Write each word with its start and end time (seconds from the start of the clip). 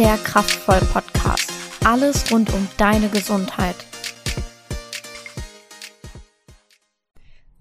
der 0.00 0.16
Kraftvoll 0.16 0.80
Podcast. 0.94 1.52
Alles 1.84 2.32
rund 2.32 2.50
um 2.54 2.66
deine 2.78 3.10
Gesundheit. 3.10 3.76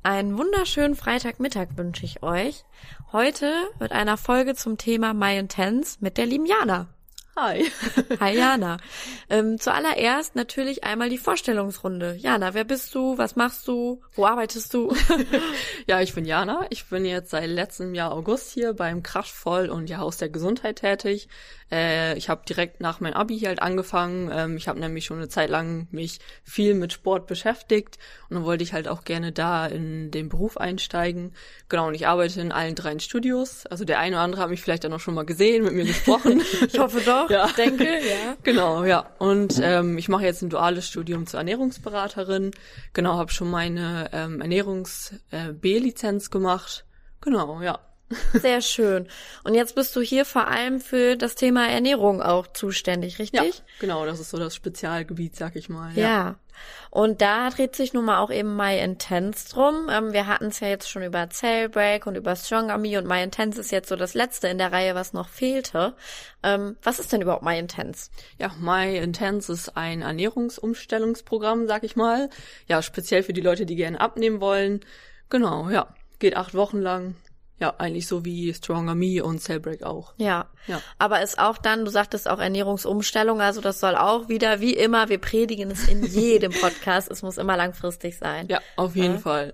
Einen 0.04 0.38
wunderschönen 0.38 0.96
Freitagmittag 0.96 1.68
wünsche 1.76 2.06
ich 2.06 2.24
euch. 2.24 2.64
Heute 3.12 3.52
mit 3.82 3.92
einer 3.92 4.16
Folge 4.16 4.56
zum 4.56 4.78
Thema 4.78 5.14
My 5.14 5.38
Intense 5.38 5.98
mit 6.00 6.18
der 6.18 6.28
lieben 6.28 6.46
Jana. 6.46 6.88
Hi. 7.36 7.71
Hi 8.20 8.36
Jana. 8.36 8.78
Ähm, 9.30 9.60
zuallererst 9.60 10.36
natürlich 10.36 10.84
einmal 10.84 11.10
die 11.10 11.18
Vorstellungsrunde. 11.18 12.16
Jana, 12.20 12.54
wer 12.54 12.66
bist 12.66 12.94
du? 12.94 13.18
Was 13.18 13.38
machst 13.38 13.66
du? 13.68 14.02
Wo 14.14 14.26
arbeitest 14.26 14.74
du? 14.74 14.94
ja, 15.88 16.02
ich 16.02 16.14
bin 16.14 16.26
Jana. 16.26 16.66
Ich 16.70 16.90
bin 16.90 17.06
jetzt 17.06 17.30
seit 17.30 17.50
letztem 17.50 17.96
Jahr 17.96 18.12
August 18.12 18.52
hier 18.52 18.74
beim 18.74 19.04
Kraftvoll 19.04 19.70
und 19.70 19.90
ja 19.90 20.00
Haus 20.00 20.18
der 20.18 20.28
Gesundheit 20.28 20.78
tätig. 20.78 21.30
Äh, 21.72 22.18
ich 22.18 22.30
habe 22.30 22.42
direkt 22.48 22.82
nach 22.82 23.00
meinem 23.00 23.14
Abi 23.14 23.40
halt 23.40 23.62
angefangen. 23.62 24.30
Ähm, 24.34 24.58
ich 24.58 24.68
habe 24.68 24.80
nämlich 24.80 25.05
schon 25.05 25.18
eine 25.18 25.30
Zeit 25.30 25.50
lang 25.50 25.88
mich 25.91 26.20
viel 26.44 26.73
mit 26.73 26.94
Sport 26.94 27.27
beschäftigt 27.27 27.98
und 28.30 28.36
dann 28.36 28.44
wollte 28.44 28.64
ich 28.64 28.73
halt 28.73 28.88
auch 28.88 29.04
gerne 29.04 29.32
da 29.32 29.66
in 29.68 30.12
den 30.12 30.30
Beruf 30.30 30.58
einsteigen. 30.58 31.34
Genau, 31.68 31.88
und 31.88 31.94
ich 31.94 32.08
arbeite 32.08 32.41
in 32.41 32.52
allen 32.52 32.76
drei 32.76 32.90
Studios. 33.00 33.66
Also 33.68 33.86
der 33.86 34.00
eine 34.00 34.16
oder 34.16 34.24
andere 34.24 34.41
hat 34.41 34.50
mich 34.50 34.62
vielleicht 34.62 34.86
auch 34.86 34.90
noch 34.90 35.00
schon 35.00 35.13
mal 35.13 35.26
gesehen, 35.26 35.63
mit 35.63 35.74
mir 35.74 35.86
gesprochen. 35.86 36.41
ich 36.68 36.80
hoffe 36.80 37.02
doch, 37.02 37.30
ja. 37.30 37.48
denke, 37.55 37.84
ja. 37.84 38.36
Genau, 38.44 38.84
ja. 38.84 39.12
Und 39.20 39.60
ähm, 39.62 39.98
ich 39.98 40.10
mache 40.10 40.24
jetzt 40.24 40.41
ein 40.41 40.49
duales 40.49 40.88
Studium 40.88 41.27
zur 41.27 41.40
Ernährungsberaterin. 41.40 42.52
Genau, 42.94 43.18
habe 43.18 43.32
schon 43.32 43.52
meine 43.52 44.10
ähm, 44.12 44.41
Ernährungs-B-Lizenz 44.41 46.27
äh, 46.27 46.30
gemacht. 46.30 46.86
Genau, 47.22 47.62
ja. 47.62 47.80
Sehr 48.34 48.62
schön. 48.62 49.08
Und 49.44 49.54
jetzt 49.54 49.76
bist 49.76 49.95
du 49.95 50.02
hier 50.02 50.26
vor 50.26 50.48
allem 50.48 50.80
für 50.80 51.16
das 51.16 51.36
Thema 51.36 51.68
Ernährung 51.68 52.22
auch 52.22 52.48
zuständig, 52.48 53.20
richtig? 53.20 53.41
Ja, 53.41 53.63
genau, 53.80 54.05
das 54.05 54.20
ist 54.20 54.32
so 54.32 54.38
das 54.38 54.55
Spezialgebiet, 54.55 55.35
sag 55.35 55.55
ich 55.55 55.70
mal. 55.70 55.91
Ja. 55.96 56.07
ja. 56.07 56.35
Und 56.90 57.21
da 57.21 57.49
dreht 57.49 57.76
sich 57.76 57.93
nun 57.93 58.05
mal 58.05 58.20
auch 58.20 58.32
eben 58.32 58.55
My 58.55 58.77
Intense 58.80 59.49
drum. 59.49 59.90
Ähm, 59.91 60.12
wir 60.12 60.27
hatten 60.27 60.48
es 60.48 60.60
ja 60.60 60.68
jetzt 60.68 60.90
schon 60.90 61.04
über 61.04 61.30
Cellbreak 61.30 62.07
und 62.07 62.15
über 62.15 62.35
Stronger 62.35 62.77
Me 62.77 62.98
und 62.98 63.07
My 63.07 63.24
Intense 63.24 63.62
ist 63.62 63.71
jetzt 63.71 63.90
so 63.90 63.96
das 63.96 64.13
letzte 64.13 64.47
in 64.47 64.57
der 64.57 64.72
Reihe, 64.72 64.96
was 64.96 65.13
noch 65.13 65.30
fehlte. 65.30 65.94
Ähm, 66.41 66.78
was 66.81 67.00
ist 67.00 67.13
denn 67.13 67.22
überhaupt 67.22 67.44
My 67.44 67.57
Intense? 67.57 68.09
Ja, 68.40 68.52
My 68.59 68.97
Intense 68.97 69.53
ist 69.53 69.78
ein 69.78 70.02
Ernährungsumstellungsprogramm, 70.02 71.68
sag 71.68 71.84
ich 71.84 71.96
mal. 71.96 72.30
Ja, 72.68 72.81
speziell 72.81 73.24
für 73.24 73.34
die 73.34 73.41
Leute, 73.41 73.66
die 73.66 73.75
gerne 73.75 74.02
abnehmen 74.02 74.41
wollen. 74.41 74.81
Genau, 75.30 75.69
ja. 75.69 75.94
Geht 76.18 76.35
acht 76.35 76.53
Wochen 76.53 76.80
lang. 76.80 77.16
Ja, 77.59 77.74
eigentlich 77.78 78.07
so 78.07 78.24
wie 78.24 78.53
Stronger 78.53 78.96
Me 78.96 79.24
und 79.24 79.40
Cellbreak 79.40 79.84
auch. 79.84 80.13
Ja. 80.18 80.47
ja. 80.68 80.81
Aber 80.97 81.22
ist 81.22 81.40
auch 81.40 81.57
dann, 81.57 81.84
du 81.84 81.91
sagtest 81.91 82.29
auch 82.29 82.40
Ernährungsumstellung, 82.40 83.41
also 83.41 83.59
das 83.59 83.79
soll 83.81 83.96
auch 83.96 84.29
wieder, 84.29 84.62
wie 84.62 84.74
immer, 84.74 85.09
wir 85.09 85.18
predigen 85.18 85.69
es 85.72 85.88
in 85.88 86.03
jedem 86.06 86.53
Podcast, 86.53 87.12
es 87.12 87.22
muss 87.22 87.38
immer 87.38 87.57
langfristig 87.57 88.18
sein. 88.18 88.47
Ja, 88.47 88.59
auf 88.78 88.96
jeden 88.96 89.16
ja. 89.16 89.19
Fall. 89.19 89.53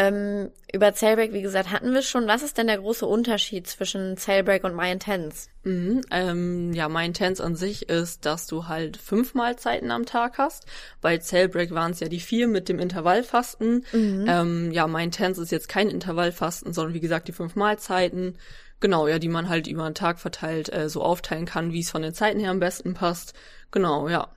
Ähm, 0.00 0.50
über 0.72 0.94
Cellbreak, 0.94 1.34
wie 1.34 1.42
gesagt, 1.42 1.70
hatten 1.70 1.92
wir 1.92 2.00
schon. 2.00 2.26
Was 2.26 2.42
ist 2.42 2.56
denn 2.56 2.68
der 2.68 2.78
große 2.78 3.04
Unterschied 3.04 3.66
zwischen 3.66 4.16
Cellbreak 4.16 4.64
und 4.64 4.74
My 4.74 4.90
Intense? 4.90 5.48
Mhm, 5.64 6.00
ähm, 6.10 6.72
ja, 6.72 6.88
My 6.88 7.04
Intense 7.04 7.44
an 7.44 7.54
sich 7.54 7.90
ist, 7.90 8.24
dass 8.24 8.46
du 8.46 8.66
halt 8.66 8.96
fünf 8.96 9.34
Mahlzeiten 9.34 9.90
am 9.90 10.06
Tag 10.06 10.38
hast. 10.38 10.64
Bei 11.02 11.18
Cellbreak 11.18 11.72
waren 11.72 11.90
es 11.92 12.00
ja 12.00 12.08
die 12.08 12.20
vier 12.20 12.48
mit 12.48 12.70
dem 12.70 12.78
Intervallfasten. 12.78 13.84
Mhm. 13.92 14.24
Ähm, 14.26 14.72
ja, 14.72 14.86
My 14.86 15.04
Intense 15.04 15.42
ist 15.42 15.52
jetzt 15.52 15.68
kein 15.68 15.90
Intervallfasten, 15.90 16.72
sondern 16.72 16.94
wie 16.94 17.00
gesagt 17.00 17.28
die 17.28 17.32
fünf 17.32 17.54
Mahlzeiten. 17.54 18.38
Genau, 18.80 19.06
ja, 19.06 19.18
die 19.18 19.28
man 19.28 19.50
halt 19.50 19.66
über 19.66 19.84
den 19.84 19.94
Tag 19.94 20.18
verteilt 20.18 20.72
äh, 20.72 20.88
so 20.88 21.02
aufteilen 21.02 21.44
kann, 21.44 21.72
wie 21.72 21.80
es 21.80 21.90
von 21.90 22.00
den 22.00 22.14
Zeiten 22.14 22.40
her 22.40 22.50
am 22.50 22.60
besten 22.60 22.94
passt. 22.94 23.34
Genau, 23.70 24.08
ja. 24.08 24.28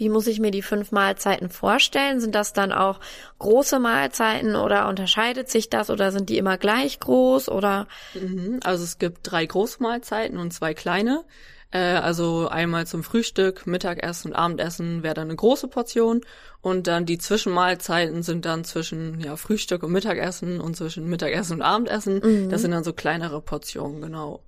Wie 0.00 0.08
muss 0.08 0.26
ich 0.26 0.40
mir 0.40 0.50
die 0.50 0.62
fünf 0.62 0.92
Mahlzeiten 0.92 1.50
vorstellen? 1.50 2.20
Sind 2.20 2.34
das 2.34 2.54
dann 2.54 2.72
auch 2.72 3.00
große 3.38 3.78
Mahlzeiten 3.78 4.56
oder 4.56 4.88
unterscheidet 4.88 5.50
sich 5.50 5.68
das 5.68 5.90
oder 5.90 6.10
sind 6.10 6.30
die 6.30 6.38
immer 6.38 6.56
gleich 6.56 7.00
groß 7.00 7.50
oder? 7.50 7.86
Mhm, 8.14 8.60
also 8.64 8.82
es 8.82 8.98
gibt 8.98 9.18
drei 9.24 9.44
Großmahlzeiten 9.44 10.38
und 10.38 10.54
zwei 10.54 10.72
kleine. 10.72 11.22
Äh, 11.70 11.80
also 11.80 12.48
einmal 12.48 12.86
zum 12.86 13.04
Frühstück, 13.04 13.66
Mittagessen 13.66 14.30
und 14.30 14.36
Abendessen 14.38 15.02
wäre 15.02 15.12
dann 15.12 15.28
eine 15.28 15.36
große 15.36 15.68
Portion 15.68 16.22
und 16.62 16.86
dann 16.86 17.04
die 17.04 17.18
Zwischenmahlzeiten 17.18 18.22
sind 18.22 18.46
dann 18.46 18.64
zwischen 18.64 19.20
ja, 19.20 19.36
Frühstück 19.36 19.82
und 19.82 19.92
Mittagessen 19.92 20.62
und 20.62 20.78
zwischen 20.78 21.10
Mittagessen 21.10 21.56
und 21.56 21.62
Abendessen. 21.62 22.22
Mhm. 22.24 22.48
Das 22.48 22.62
sind 22.62 22.70
dann 22.70 22.84
so 22.84 22.94
kleinere 22.94 23.42
Portionen, 23.42 24.00
genau. 24.00 24.40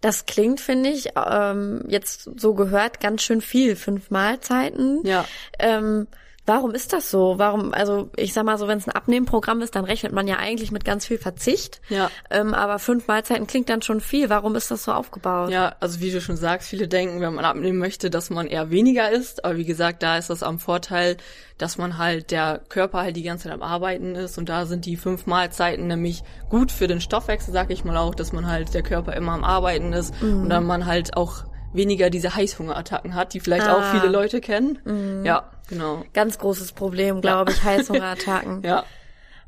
Das 0.00 0.26
klingt, 0.26 0.60
finde 0.60 0.90
ich, 0.90 1.10
ähm, 1.16 1.84
jetzt 1.88 2.28
so 2.36 2.54
gehört 2.54 3.00
ganz 3.00 3.22
schön 3.22 3.40
viel. 3.40 3.76
Fünf 3.76 4.10
Mahlzeiten. 4.10 5.04
Ja. 5.04 5.24
Ähm, 5.58 6.06
Warum 6.46 6.72
ist 6.72 6.92
das 6.92 7.10
so? 7.10 7.38
Warum, 7.38 7.72
also 7.72 8.10
ich 8.16 8.34
sag 8.34 8.44
mal 8.44 8.58
so, 8.58 8.68
wenn 8.68 8.76
es 8.76 8.86
ein 8.86 8.94
Abnehmprogramm 8.94 9.62
ist, 9.62 9.74
dann 9.76 9.84
rechnet 9.84 10.12
man 10.12 10.28
ja 10.28 10.36
eigentlich 10.36 10.70
mit 10.70 10.84
ganz 10.84 11.06
viel 11.06 11.16
Verzicht. 11.16 11.80
Ja. 11.88 12.10
Ähm, 12.30 12.52
aber 12.52 12.78
fünf 12.78 13.06
Mahlzeiten 13.06 13.46
klingt 13.46 13.70
dann 13.70 13.80
schon 13.80 14.00
viel. 14.00 14.28
Warum 14.28 14.54
ist 14.54 14.70
das 14.70 14.84
so 14.84 14.92
aufgebaut? 14.92 15.50
Ja, 15.50 15.76
also 15.80 16.00
wie 16.00 16.10
du 16.10 16.20
schon 16.20 16.36
sagst, 16.36 16.68
viele 16.68 16.86
denken, 16.86 17.22
wenn 17.22 17.34
man 17.34 17.46
abnehmen 17.46 17.78
möchte, 17.78 18.10
dass 18.10 18.28
man 18.28 18.46
eher 18.46 18.70
weniger 18.70 19.10
isst. 19.10 19.44
Aber 19.44 19.56
wie 19.56 19.64
gesagt, 19.64 20.02
da 20.02 20.18
ist 20.18 20.28
das 20.28 20.42
am 20.42 20.58
Vorteil, 20.58 21.16
dass 21.56 21.78
man 21.78 21.96
halt 21.98 22.30
der 22.30 22.60
Körper 22.68 22.98
halt 22.98 23.16
die 23.16 23.22
ganze 23.22 23.44
Zeit 23.44 23.52
am 23.52 23.62
Arbeiten 23.62 24.14
ist 24.14 24.38
und 24.38 24.48
da 24.48 24.66
sind 24.66 24.86
die 24.86 24.96
fünf 24.96 25.26
Mahlzeiten 25.26 25.86
nämlich 25.86 26.22
gut 26.50 26.72
für 26.72 26.88
den 26.88 27.00
Stoffwechsel, 27.00 27.52
sag 27.52 27.70
ich 27.70 27.84
mal 27.84 27.96
auch, 27.96 28.14
dass 28.14 28.32
man 28.32 28.46
halt 28.46 28.74
der 28.74 28.82
Körper 28.82 29.14
immer 29.14 29.32
am 29.32 29.44
Arbeiten 29.44 29.92
ist 29.92 30.20
mhm. 30.20 30.42
und 30.42 30.48
dann 30.50 30.66
man 30.66 30.84
halt 30.86 31.16
auch 31.16 31.44
weniger 31.74 32.08
diese 32.08 32.34
Heißhungerattacken 32.34 33.14
hat, 33.14 33.34
die 33.34 33.40
vielleicht 33.40 33.66
ah. 33.66 33.76
auch 33.76 33.92
viele 33.92 34.10
Leute 34.10 34.40
kennen. 34.40 34.78
Mhm. 34.84 35.24
Ja, 35.24 35.50
genau. 35.68 36.04
Ganz 36.14 36.38
großes 36.38 36.72
Problem, 36.72 37.20
glaube 37.20 37.52
ich, 37.52 37.62
Heißhungerattacken. 37.62 38.62
ja. 38.64 38.84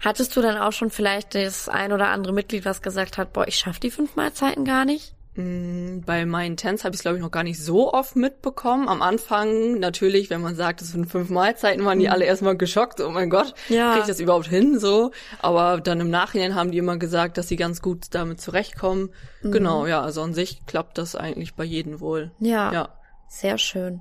Hattest 0.01 0.37
du 0.37 0.43
dann 0.43 0.59
auch 0.59 0.73
schon 0.73 0.91
vielleicht 0.91 1.35
das 1.35 1.69
ein 1.69 1.93
oder 1.93 2.09
andere 2.09 2.33
Mitglied, 2.35 2.65
was 2.65 2.83
gesagt 2.83 3.17
hat, 3.17 3.33
boah, 3.33 3.49
ich 3.49 3.57
schaff 3.57 3.79
die 3.79 3.91
fünf 3.91 4.15
Mahlzeiten 4.15 4.65
gar 4.65 4.85
nicht? 4.85 5.16
Mm, 5.37 6.01
bei 6.01 6.25
meinen 6.25 6.57
Tens 6.57 6.85
habe 6.85 6.95
ich 6.95 6.99
es, 6.99 7.03
glaube 7.03 7.19
ich, 7.19 7.23
noch 7.23 7.31
gar 7.31 7.43
nicht 7.43 7.63
so 7.63 7.93
oft 7.93 8.17
mitbekommen. 8.17 8.89
Am 8.89 9.03
Anfang 9.03 9.79
natürlich, 9.79 10.31
wenn 10.31 10.41
man 10.41 10.57
sagt, 10.57 10.81
es 10.81 10.93
sind 10.93 11.07
fünf 11.07 11.29
Mahlzeiten, 11.29 11.85
waren 11.85 11.99
die 11.99 12.07
mhm. 12.07 12.13
alle 12.13 12.25
erstmal 12.25 12.57
geschockt. 12.57 13.01
Oh 13.01 13.11
mein 13.11 13.31
Gott, 13.31 13.55
ja. 13.69 13.91
kriege 13.91 14.03
ich 14.03 14.09
das 14.09 14.21
überhaupt 14.21 14.49
hin? 14.49 14.79
So. 14.79 15.11
Aber 15.41 15.81
dann 15.81 16.01
im 16.01 16.11
Nachhinein 16.11 16.55
haben 16.55 16.71
die 16.71 16.79
immer 16.79 16.97
gesagt, 16.97 17.39
dass 17.39 17.49
sie 17.49 17.57
ganz 17.57 17.83
gut 17.83 18.07
damit 18.11 18.41
zurechtkommen. 18.41 19.11
Mhm. 19.43 19.53
Genau, 19.53 19.87
ja, 19.87 20.01
also 20.01 20.23
an 20.23 20.35
sich 20.35 20.65
klappt 20.67 20.99
das 20.99 21.15
eigentlich 21.15 21.55
bei 21.55 21.65
jedem 21.65 22.01
wohl. 22.01 22.31
Ja, 22.41 22.73
ja. 22.73 22.89
sehr 23.29 23.59
schön. 23.59 24.01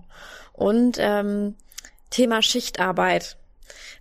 Und 0.53 0.97
ähm, 0.99 1.55
Thema 2.09 2.41
Schichtarbeit. 2.41 3.37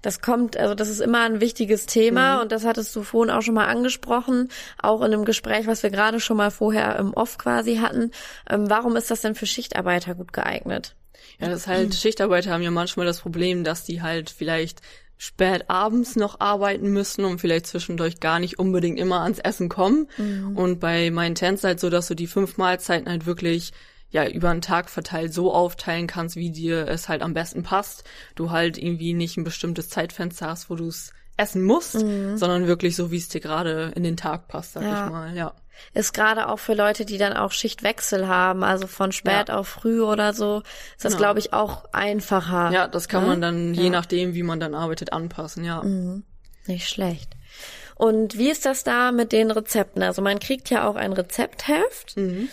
Das 0.05 0.21
kommt, 0.21 0.59
also 0.59 0.75
das 0.75 0.91
ist 0.91 1.01
immer 1.01 1.23
ein 1.23 1.41
wichtiges 1.41 1.87
Thema 1.87 2.37
mhm. 2.37 2.43
und 2.43 2.53
das 2.53 2.67
hattest 2.67 2.95
du 2.95 3.03
vorhin 3.03 3.35
auch 3.35 3.41
schon 3.41 3.55
mal 3.55 3.69
angesprochen, 3.69 4.51
auch 4.77 5.01
in 5.01 5.15
einem 5.15 5.25
Gespräch, 5.25 5.67
was 5.67 5.83
wir 5.83 5.89
gerade 5.89 6.21
schon 6.21 6.37
mal 6.37 6.51
vorher 6.51 6.97
im 6.97 7.15
Off 7.15 7.39
quasi 7.39 7.77
hatten. 7.77 8.11
Ähm, 8.51 8.69
warum 8.69 8.97
ist 8.97 9.11
das 9.11 9.23
denn 9.23 9.35
für 9.35 9.47
Schichtarbeiter 9.47 10.15
gut 10.15 10.35
geeignet? 10.35 10.95
Ja, 11.41 11.49
das 11.49 11.61
ist 11.61 11.67
halt, 11.69 11.95
Schichtarbeiter 11.95 12.51
haben 12.51 12.63
ja 12.63 12.71
manchmal 12.71 13.07
das 13.07 13.21
Problem, 13.21 13.65
dass 13.65 13.85
die 13.85 14.03
halt 14.03 14.29
vielleicht 14.29 14.83
spät 15.17 15.71
abends 15.71 16.17
noch 16.17 16.39
arbeiten 16.39 16.91
müssen 16.93 17.25
und 17.25 17.41
vielleicht 17.41 17.67
zwischendurch 17.67 18.21
gar 18.21 18.39
nicht 18.41 18.59
unbedingt 18.59 18.99
immer 18.99 19.23
ans 19.23 19.39
Essen 19.39 19.71
kommen. 19.71 20.09
Mhm. 20.19 20.55
Und 20.55 20.81
bei 20.81 21.11
meinen 21.11 21.35
Tänzen 21.35 21.69
halt 21.69 21.81
so, 21.81 21.89
dass 21.89 22.09
du 22.09 22.15
die 22.15 22.27
fünf 22.27 22.59
Mahlzeiten 22.59 23.09
halt 23.09 23.25
wirklich 23.25 23.73
ja 24.15 24.29
über 24.29 24.51
einen 24.51 24.63
Tag 24.63 24.89
verteilt 24.89 25.35
so 25.35 25.53
aufteilen 25.53 26.07
kannst, 26.07 26.37
wie 26.37 26.51
dir 26.51 26.87
es 26.87 27.09
halt 27.09 27.21
am 27.21 27.35
besten 27.35 27.65
passt. 27.65 28.05
Du 28.37 28.53
halt 28.53 28.79
irgendwie 28.79 29.13
nicht 29.13 29.37
ein 29.37 29.45
bestimmtes 29.45 29.89
Zeitfenster 29.89 30.47
hast, 30.47 30.71
wo 30.71 30.77
du 30.77 30.87
es 30.87 31.13
essen 31.37 31.65
musst, 31.65 31.97
mhm. 31.97 32.39
sondern 32.39 32.69
wirklich 32.69 32.95
so, 32.95 33.11
wie 33.11 33.17
es 33.17 33.29
dir 33.29 33.41
gerade 33.41 33.93
in 33.97 34.05
den 34.05 34.17
Tag 34.17 34.47
passt, 34.47 34.75
sag 34.75 34.85
ja. 34.85 35.07
ich 35.07 35.13
mal, 35.13 35.37
ja. 35.37 35.53
Ist 35.93 36.15
gerade 36.15 36.49
auch 36.49 36.61
für 36.61 36.75
Leute, 36.75 37.05
die 37.05 37.19
dann 37.19 37.33
auch 37.33 37.51
Schichtwechsel 37.51 38.29
haben, 38.29 38.63
also 38.63 38.87
von 38.87 39.11
spät 39.11 39.49
ja. 39.49 39.57
auf 39.57 39.67
früh 39.67 40.01
oder 40.01 40.33
so, 40.33 40.63
ist 40.97 41.05
das, 41.05 41.15
genau. 41.15 41.25
glaube 41.25 41.41
ich, 41.41 41.53
auch 41.53 41.85
einfacher. 41.93 42.71
Ja, 42.71 42.87
das 42.87 43.09
kann 43.09 43.25
ne? 43.25 43.31
man 43.31 43.41
dann, 43.41 43.75
je 43.75 43.91
nachdem, 43.91 44.35
wie 44.35 44.45
man 44.45 44.61
dann 44.61 44.77
arbeitet, 44.77 45.13
anpassen, 45.13 45.65
ja. 45.65 45.83
Mhm. 45.83 46.23
Nicht 46.67 46.89
schlecht. 46.89 47.33
Und 47.97 48.39
wie 48.39 48.51
ist 48.51 48.65
das 48.65 48.85
da 48.85 49.11
mit 49.11 49.33
den 49.33 49.51
Rezepten? 49.51 50.05
Also 50.05 50.23
man 50.23 50.39
kriegt 50.39 50.71
ja 50.71 50.87
auch 50.87 50.95
ein 50.95 51.13
Rezeptheft. 51.13 52.17
Mhm. 52.17 52.49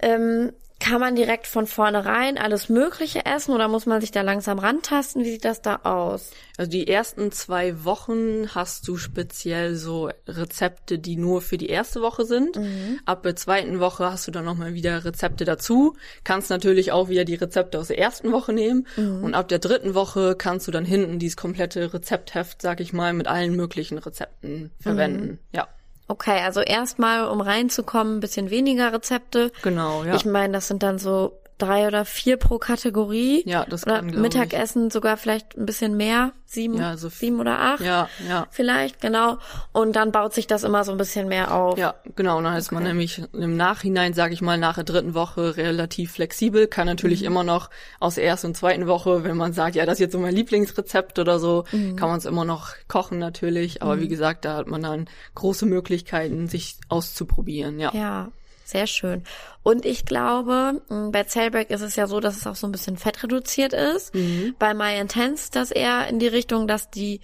Ähm, 0.00 0.52
kann 0.80 1.00
man 1.00 1.14
direkt 1.14 1.46
von 1.46 1.66
vornherein 1.66 2.36
alles 2.36 2.68
Mögliche 2.68 3.24
essen 3.24 3.54
oder 3.54 3.68
muss 3.68 3.86
man 3.86 4.00
sich 4.00 4.10
da 4.10 4.22
langsam 4.22 4.58
rantasten? 4.58 5.24
Wie 5.24 5.30
sieht 5.30 5.44
das 5.44 5.62
da 5.62 5.76
aus? 5.84 6.30
Also 6.58 6.70
die 6.70 6.88
ersten 6.88 7.32
zwei 7.32 7.84
Wochen 7.84 8.54
hast 8.54 8.86
du 8.86 8.96
speziell 8.96 9.76
so 9.76 10.10
Rezepte, 10.26 10.98
die 10.98 11.16
nur 11.16 11.40
für 11.42 11.58
die 11.58 11.68
erste 11.68 12.02
Woche 12.02 12.24
sind. 12.24 12.56
Mhm. 12.56 13.00
Ab 13.06 13.22
der 13.22 13.36
zweiten 13.36 13.80
Woche 13.80 14.10
hast 14.10 14.26
du 14.26 14.30
dann 14.30 14.44
nochmal 14.44 14.74
wieder 14.74 15.04
Rezepte 15.04 15.44
dazu. 15.44 15.96
Kannst 16.22 16.50
natürlich 16.50 16.92
auch 16.92 17.08
wieder 17.08 17.24
die 17.24 17.36
Rezepte 17.36 17.78
aus 17.78 17.88
der 17.88 17.98
ersten 17.98 18.30
Woche 18.32 18.52
nehmen. 18.52 18.86
Mhm. 18.96 19.24
Und 19.24 19.34
ab 19.34 19.48
der 19.48 19.60
dritten 19.60 19.94
Woche 19.94 20.34
kannst 20.36 20.66
du 20.68 20.70
dann 20.70 20.84
hinten 20.84 21.18
dieses 21.18 21.36
komplette 21.36 21.94
Rezeptheft, 21.94 22.60
sag 22.60 22.80
ich 22.80 22.92
mal, 22.92 23.12
mit 23.12 23.26
allen 23.26 23.56
möglichen 23.56 23.98
Rezepten 23.98 24.70
verwenden. 24.80 25.26
Mhm. 25.26 25.38
Ja. 25.52 25.68
Okay, 26.06 26.42
also 26.42 26.60
erstmal, 26.60 27.26
um 27.28 27.40
reinzukommen, 27.40 28.16
ein 28.16 28.20
bisschen 28.20 28.50
weniger 28.50 28.92
Rezepte. 28.92 29.50
Genau, 29.62 30.04
ja. 30.04 30.14
Ich 30.14 30.26
meine, 30.26 30.52
das 30.52 30.68
sind 30.68 30.82
dann 30.82 30.98
so 30.98 31.38
drei 31.58 31.86
oder 31.86 32.04
vier 32.04 32.36
pro 32.36 32.58
Kategorie. 32.58 33.42
Ja, 33.46 33.64
das 33.64 33.86
oder 33.86 33.96
kann, 34.00 34.20
Mittagessen 34.20 34.90
sogar 34.90 35.16
vielleicht 35.16 35.56
ein 35.56 35.66
bisschen 35.66 35.96
mehr, 35.96 36.32
sieben, 36.46 36.76
Ja, 36.76 36.96
so 36.96 37.08
sieben 37.08 37.40
oder 37.40 37.58
acht. 37.60 37.80
Ja, 37.80 38.08
ja. 38.28 38.46
Vielleicht, 38.50 39.00
genau. 39.00 39.38
Und 39.72 39.94
dann 39.96 40.12
baut 40.12 40.34
sich 40.34 40.46
das 40.46 40.64
immer 40.64 40.84
so 40.84 40.92
ein 40.92 40.98
bisschen 40.98 41.28
mehr 41.28 41.54
auf. 41.54 41.78
Ja, 41.78 41.94
genau. 42.16 42.38
Und 42.38 42.44
dann 42.44 42.56
ist 42.56 42.72
man 42.72 42.82
nämlich 42.82 43.22
im 43.32 43.56
Nachhinein, 43.56 44.14
sage 44.14 44.34
ich 44.34 44.42
mal, 44.42 44.58
nach 44.58 44.74
der 44.74 44.84
dritten 44.84 45.14
Woche 45.14 45.56
relativ 45.56 46.12
flexibel. 46.12 46.66
Kann 46.66 46.86
natürlich 46.86 47.20
Mhm. 47.20 47.26
immer 47.26 47.44
noch 47.44 47.70
aus 48.00 48.16
der 48.16 48.24
ersten 48.24 48.48
und 48.48 48.56
zweiten 48.56 48.86
Woche, 48.86 49.24
wenn 49.24 49.36
man 49.36 49.52
sagt, 49.52 49.76
ja, 49.76 49.86
das 49.86 49.94
ist 49.94 50.00
jetzt 50.00 50.12
so 50.12 50.18
mein 50.18 50.34
Lieblingsrezept 50.34 51.18
oder 51.18 51.38
so, 51.38 51.64
Mhm. 51.72 51.96
kann 51.96 52.08
man 52.08 52.18
es 52.18 52.24
immer 52.24 52.44
noch 52.44 52.70
kochen 52.88 53.18
natürlich. 53.18 53.82
Aber 53.82 54.00
wie 54.00 54.08
gesagt, 54.08 54.44
da 54.44 54.56
hat 54.56 54.66
man 54.66 54.82
dann 54.82 55.08
große 55.34 55.66
Möglichkeiten, 55.66 56.46
sich 56.48 56.76
auszuprobieren. 56.88 57.78
Ja. 57.78 57.90
Ja, 57.94 58.28
sehr 58.64 58.86
schön. 58.86 59.22
Und 59.62 59.84
ich 59.84 60.04
glaube, 60.04 60.82
mh, 60.88 61.10
bei 61.10 61.24
Zellback 61.24 61.70
ist 61.70 61.82
es 61.82 61.96
ja 61.96 62.06
so, 62.06 62.20
dass 62.20 62.36
es 62.36 62.46
auch 62.46 62.56
so 62.56 62.66
ein 62.66 62.72
bisschen 62.72 62.96
fettreduziert 62.96 63.72
ist. 63.72 64.14
Mhm. 64.14 64.54
Bei 64.58 64.74
My 64.74 64.98
Intense 64.98 65.50
das 65.52 65.70
eher 65.70 66.08
in 66.08 66.18
die 66.18 66.26
Richtung, 66.26 66.66
dass 66.66 66.90
die 66.90 67.20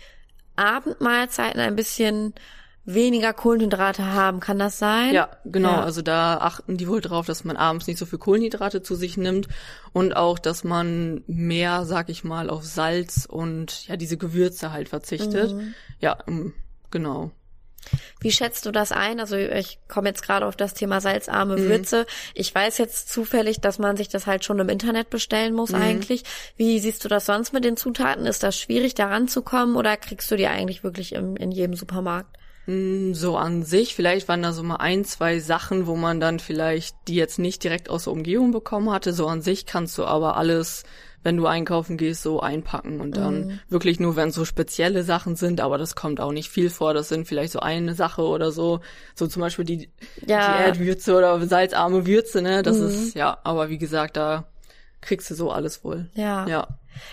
Abendmahlzeiten 0.56 1.60
ein 1.60 1.76
bisschen 1.76 2.34
weniger 2.84 3.32
Kohlenhydrate 3.32 4.06
haben. 4.06 4.40
Kann 4.40 4.58
das 4.58 4.78
sein? 4.78 5.12
Ja, 5.14 5.28
genau. 5.44 5.70
Ja. 5.70 5.82
Also 5.82 6.02
da 6.02 6.38
achten 6.38 6.76
die 6.76 6.88
wohl 6.88 7.00
drauf, 7.00 7.26
dass 7.26 7.44
man 7.44 7.56
abends 7.56 7.86
nicht 7.86 7.98
so 7.98 8.06
viel 8.06 8.18
Kohlenhydrate 8.18 8.82
zu 8.82 8.94
sich 8.94 9.16
nimmt 9.16 9.48
und 9.92 10.16
auch, 10.16 10.38
dass 10.38 10.64
man 10.64 11.22
mehr, 11.26 11.84
sag 11.84 12.08
ich 12.08 12.24
mal, 12.24 12.50
auf 12.50 12.64
Salz 12.64 13.26
und 13.26 13.86
ja 13.86 13.96
diese 13.96 14.16
Gewürze 14.16 14.72
halt 14.72 14.88
verzichtet. 14.88 15.54
Mhm. 15.54 15.74
Ja, 16.00 16.18
ähm, 16.26 16.54
genau. 16.90 17.30
Wie 18.20 18.30
schätzt 18.32 18.66
du 18.66 18.70
das 18.70 18.92
ein? 18.92 19.20
Also 19.20 19.36
ich 19.36 19.78
komme 19.88 20.08
jetzt 20.08 20.22
gerade 20.22 20.46
auf 20.46 20.56
das 20.56 20.74
Thema 20.74 21.00
salzarme 21.00 21.56
Mhm. 21.56 21.68
Würze. 21.68 22.06
Ich 22.34 22.54
weiß 22.54 22.78
jetzt 22.78 23.10
zufällig, 23.10 23.60
dass 23.60 23.78
man 23.78 23.96
sich 23.96 24.08
das 24.08 24.26
halt 24.26 24.44
schon 24.44 24.58
im 24.58 24.68
Internet 24.68 25.10
bestellen 25.10 25.54
muss 25.54 25.70
Mhm. 25.70 25.76
eigentlich. 25.82 26.22
Wie 26.56 26.78
siehst 26.78 27.04
du 27.04 27.08
das 27.08 27.26
sonst 27.26 27.52
mit 27.52 27.64
den 27.64 27.76
Zutaten? 27.76 28.26
Ist 28.26 28.42
das 28.42 28.58
schwierig, 28.58 28.94
da 28.94 29.06
ranzukommen 29.08 29.76
oder 29.76 29.96
kriegst 29.96 30.30
du 30.30 30.36
die 30.36 30.46
eigentlich 30.46 30.84
wirklich 30.84 31.14
im, 31.14 31.36
in 31.36 31.50
jedem 31.50 31.74
Supermarkt? 31.74 32.36
Mm, 32.66 33.14
So 33.14 33.36
an 33.38 33.62
sich, 33.62 33.94
vielleicht 33.94 34.28
waren 34.28 34.42
da 34.42 34.52
so 34.52 34.62
mal 34.62 34.76
ein, 34.76 35.04
zwei 35.06 35.38
Sachen, 35.40 35.86
wo 35.86 35.96
man 35.96 36.20
dann 36.20 36.38
vielleicht 36.38 36.94
die 37.08 37.14
jetzt 37.14 37.38
nicht 37.38 37.64
direkt 37.64 37.88
aus 37.88 38.04
der 38.04 38.12
Umgebung 38.12 38.50
bekommen 38.52 38.90
hatte. 38.92 39.14
So 39.14 39.26
an 39.26 39.40
sich 39.40 39.64
kannst 39.64 39.96
du 39.96 40.04
aber 40.04 40.36
alles, 40.36 40.82
wenn 41.22 41.36
du 41.36 41.46
einkaufen 41.46 41.96
gehst, 41.96 42.22
so 42.22 42.40
einpacken 42.40 43.00
und 43.00 43.16
dann 43.16 43.60
wirklich 43.68 44.00
nur, 44.00 44.16
wenn 44.16 44.30
so 44.30 44.44
spezielle 44.44 45.02
Sachen 45.04 45.36
sind, 45.36 45.60
aber 45.60 45.76
das 45.78 45.94
kommt 45.94 46.20
auch 46.20 46.32
nicht 46.32 46.48
viel 46.50 46.70
vor. 46.70 46.94
Das 46.94 47.08
sind 47.08 47.26
vielleicht 47.28 47.52
so 47.52 47.60
eine 47.60 47.94
Sache 47.94 48.22
oder 48.22 48.52
so. 48.52 48.80
So 49.14 49.26
zum 49.26 49.40
Beispiel 49.40 49.64
die, 49.64 49.90
Ja. 50.26 50.38
die 50.52 50.58
Erdwürze 50.64 51.14
oder 51.16 51.44
salzarme 51.46 52.06
Würze, 52.06 52.40
ne? 52.42 52.62
Das 52.62 52.78
ist, 52.78 53.14
ja, 53.14 53.38
aber 53.44 53.68
wie 53.68 53.78
gesagt, 53.78 54.16
da 54.16 54.46
kriegst 55.00 55.30
du 55.30 55.34
so 55.34 55.50
alles 55.50 55.82
wohl. 55.84 56.08
Ja. 56.14 56.46
Ja. 56.46 56.68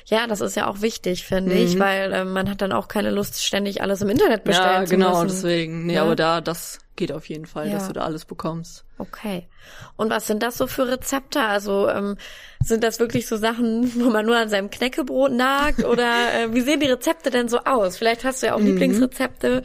Ja, 0.06 0.26
das 0.28 0.42
ist 0.42 0.56
ja 0.56 0.68
auch 0.68 0.82
wichtig, 0.82 1.24
finde 1.26 1.54
Mhm. 1.56 1.62
ich, 1.62 1.80
weil 1.80 2.12
äh, 2.12 2.26
man 2.26 2.50
hat 2.50 2.62
dann 2.62 2.72
auch 2.72 2.88
keine 2.88 3.12
Lust, 3.12 3.44
ständig 3.44 3.82
alles 3.82 4.02
im 4.02 4.10
Internet 4.10 4.44
bestellen 4.44 4.82
Ja, 4.82 4.86
zu 4.86 4.92
genau, 4.96 5.24
müssen. 5.24 5.28
deswegen. 5.36 5.86
Nee, 5.86 5.94
Ja. 5.96 6.02
aber 6.04 6.16
da, 6.16 6.42
das 6.42 6.80
geht 6.96 7.12
auf 7.12 7.30
jeden 7.30 7.46
Fall, 7.46 7.68
Ja. 7.68 7.74
dass 7.76 7.88
du 7.88 7.94
da 7.94 8.02
alles 8.02 8.26
bekommst. 8.26 8.84
Okay. 8.98 9.48
Und 9.96 10.10
was 10.10 10.26
sind 10.26 10.42
das 10.42 10.58
so 10.58 10.66
für 10.66 10.88
Rezepte? 10.88 11.42
Also 11.42 11.88
ähm, 11.90 12.18
sind 12.64 12.84
das 12.84 13.00
wirklich 13.00 13.28
so 13.28 13.38
Sachen, 13.38 13.92
wo 14.04 14.10
man 14.10 14.26
nur 14.26 14.36
an 14.38 14.50
seinem 14.50 14.72
Knäckebrot 14.72 15.32
nagt? 15.32 15.86
Oder 15.86 16.12
äh, 16.34 16.54
wie 16.54 16.62
sehen 16.62 16.80
die 16.80 16.88
Rezepte 16.88 17.30
denn 17.30 17.48
so 17.48 17.60
aus? 17.60 17.98
Vielleicht 17.98 18.26
hast 18.26 18.42
du 18.42 18.48
ja 18.48 18.56
auch 18.56 18.60
Mhm. 18.60 18.66
Lieblingsrezepte. 18.68 19.62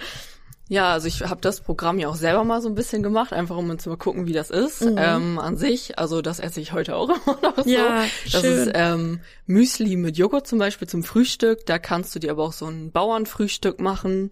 Ja, 0.72 0.94
also 0.94 1.06
ich 1.06 1.20
habe 1.20 1.42
das 1.42 1.60
Programm 1.60 1.98
ja 1.98 2.08
auch 2.08 2.16
selber 2.16 2.44
mal 2.44 2.62
so 2.62 2.68
ein 2.70 2.74
bisschen 2.74 3.02
gemacht, 3.02 3.34
einfach 3.34 3.58
um 3.58 3.78
zu 3.78 3.90
mal 3.90 3.98
gucken, 3.98 4.26
wie 4.26 4.32
das 4.32 4.48
ist. 4.48 4.80
Ähm, 4.80 5.38
an 5.38 5.58
sich, 5.58 5.98
also 5.98 6.22
das 6.22 6.40
esse 6.40 6.62
ich 6.62 6.72
heute 6.72 6.96
auch 6.96 7.10
immer 7.26 7.38
noch 7.42 7.62
so. 7.62 7.68
Ja, 7.68 8.06
das 8.32 8.40
schön. 8.40 8.68
ist 8.68 8.70
ähm, 8.72 9.20
Müsli 9.44 9.96
mit 9.96 10.16
Joghurt 10.16 10.46
zum 10.46 10.58
Beispiel 10.58 10.88
zum 10.88 11.02
Frühstück. 11.02 11.66
Da 11.66 11.78
kannst 11.78 12.14
du 12.14 12.20
dir 12.20 12.30
aber 12.30 12.44
auch 12.44 12.54
so 12.54 12.64
ein 12.68 12.90
Bauernfrühstück 12.90 13.80
machen. 13.80 14.30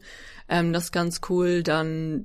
Ähm, 0.49 0.73
das 0.73 0.85
ist 0.85 0.93
ganz 0.93 1.21
cool. 1.29 1.63
Dann 1.63 2.25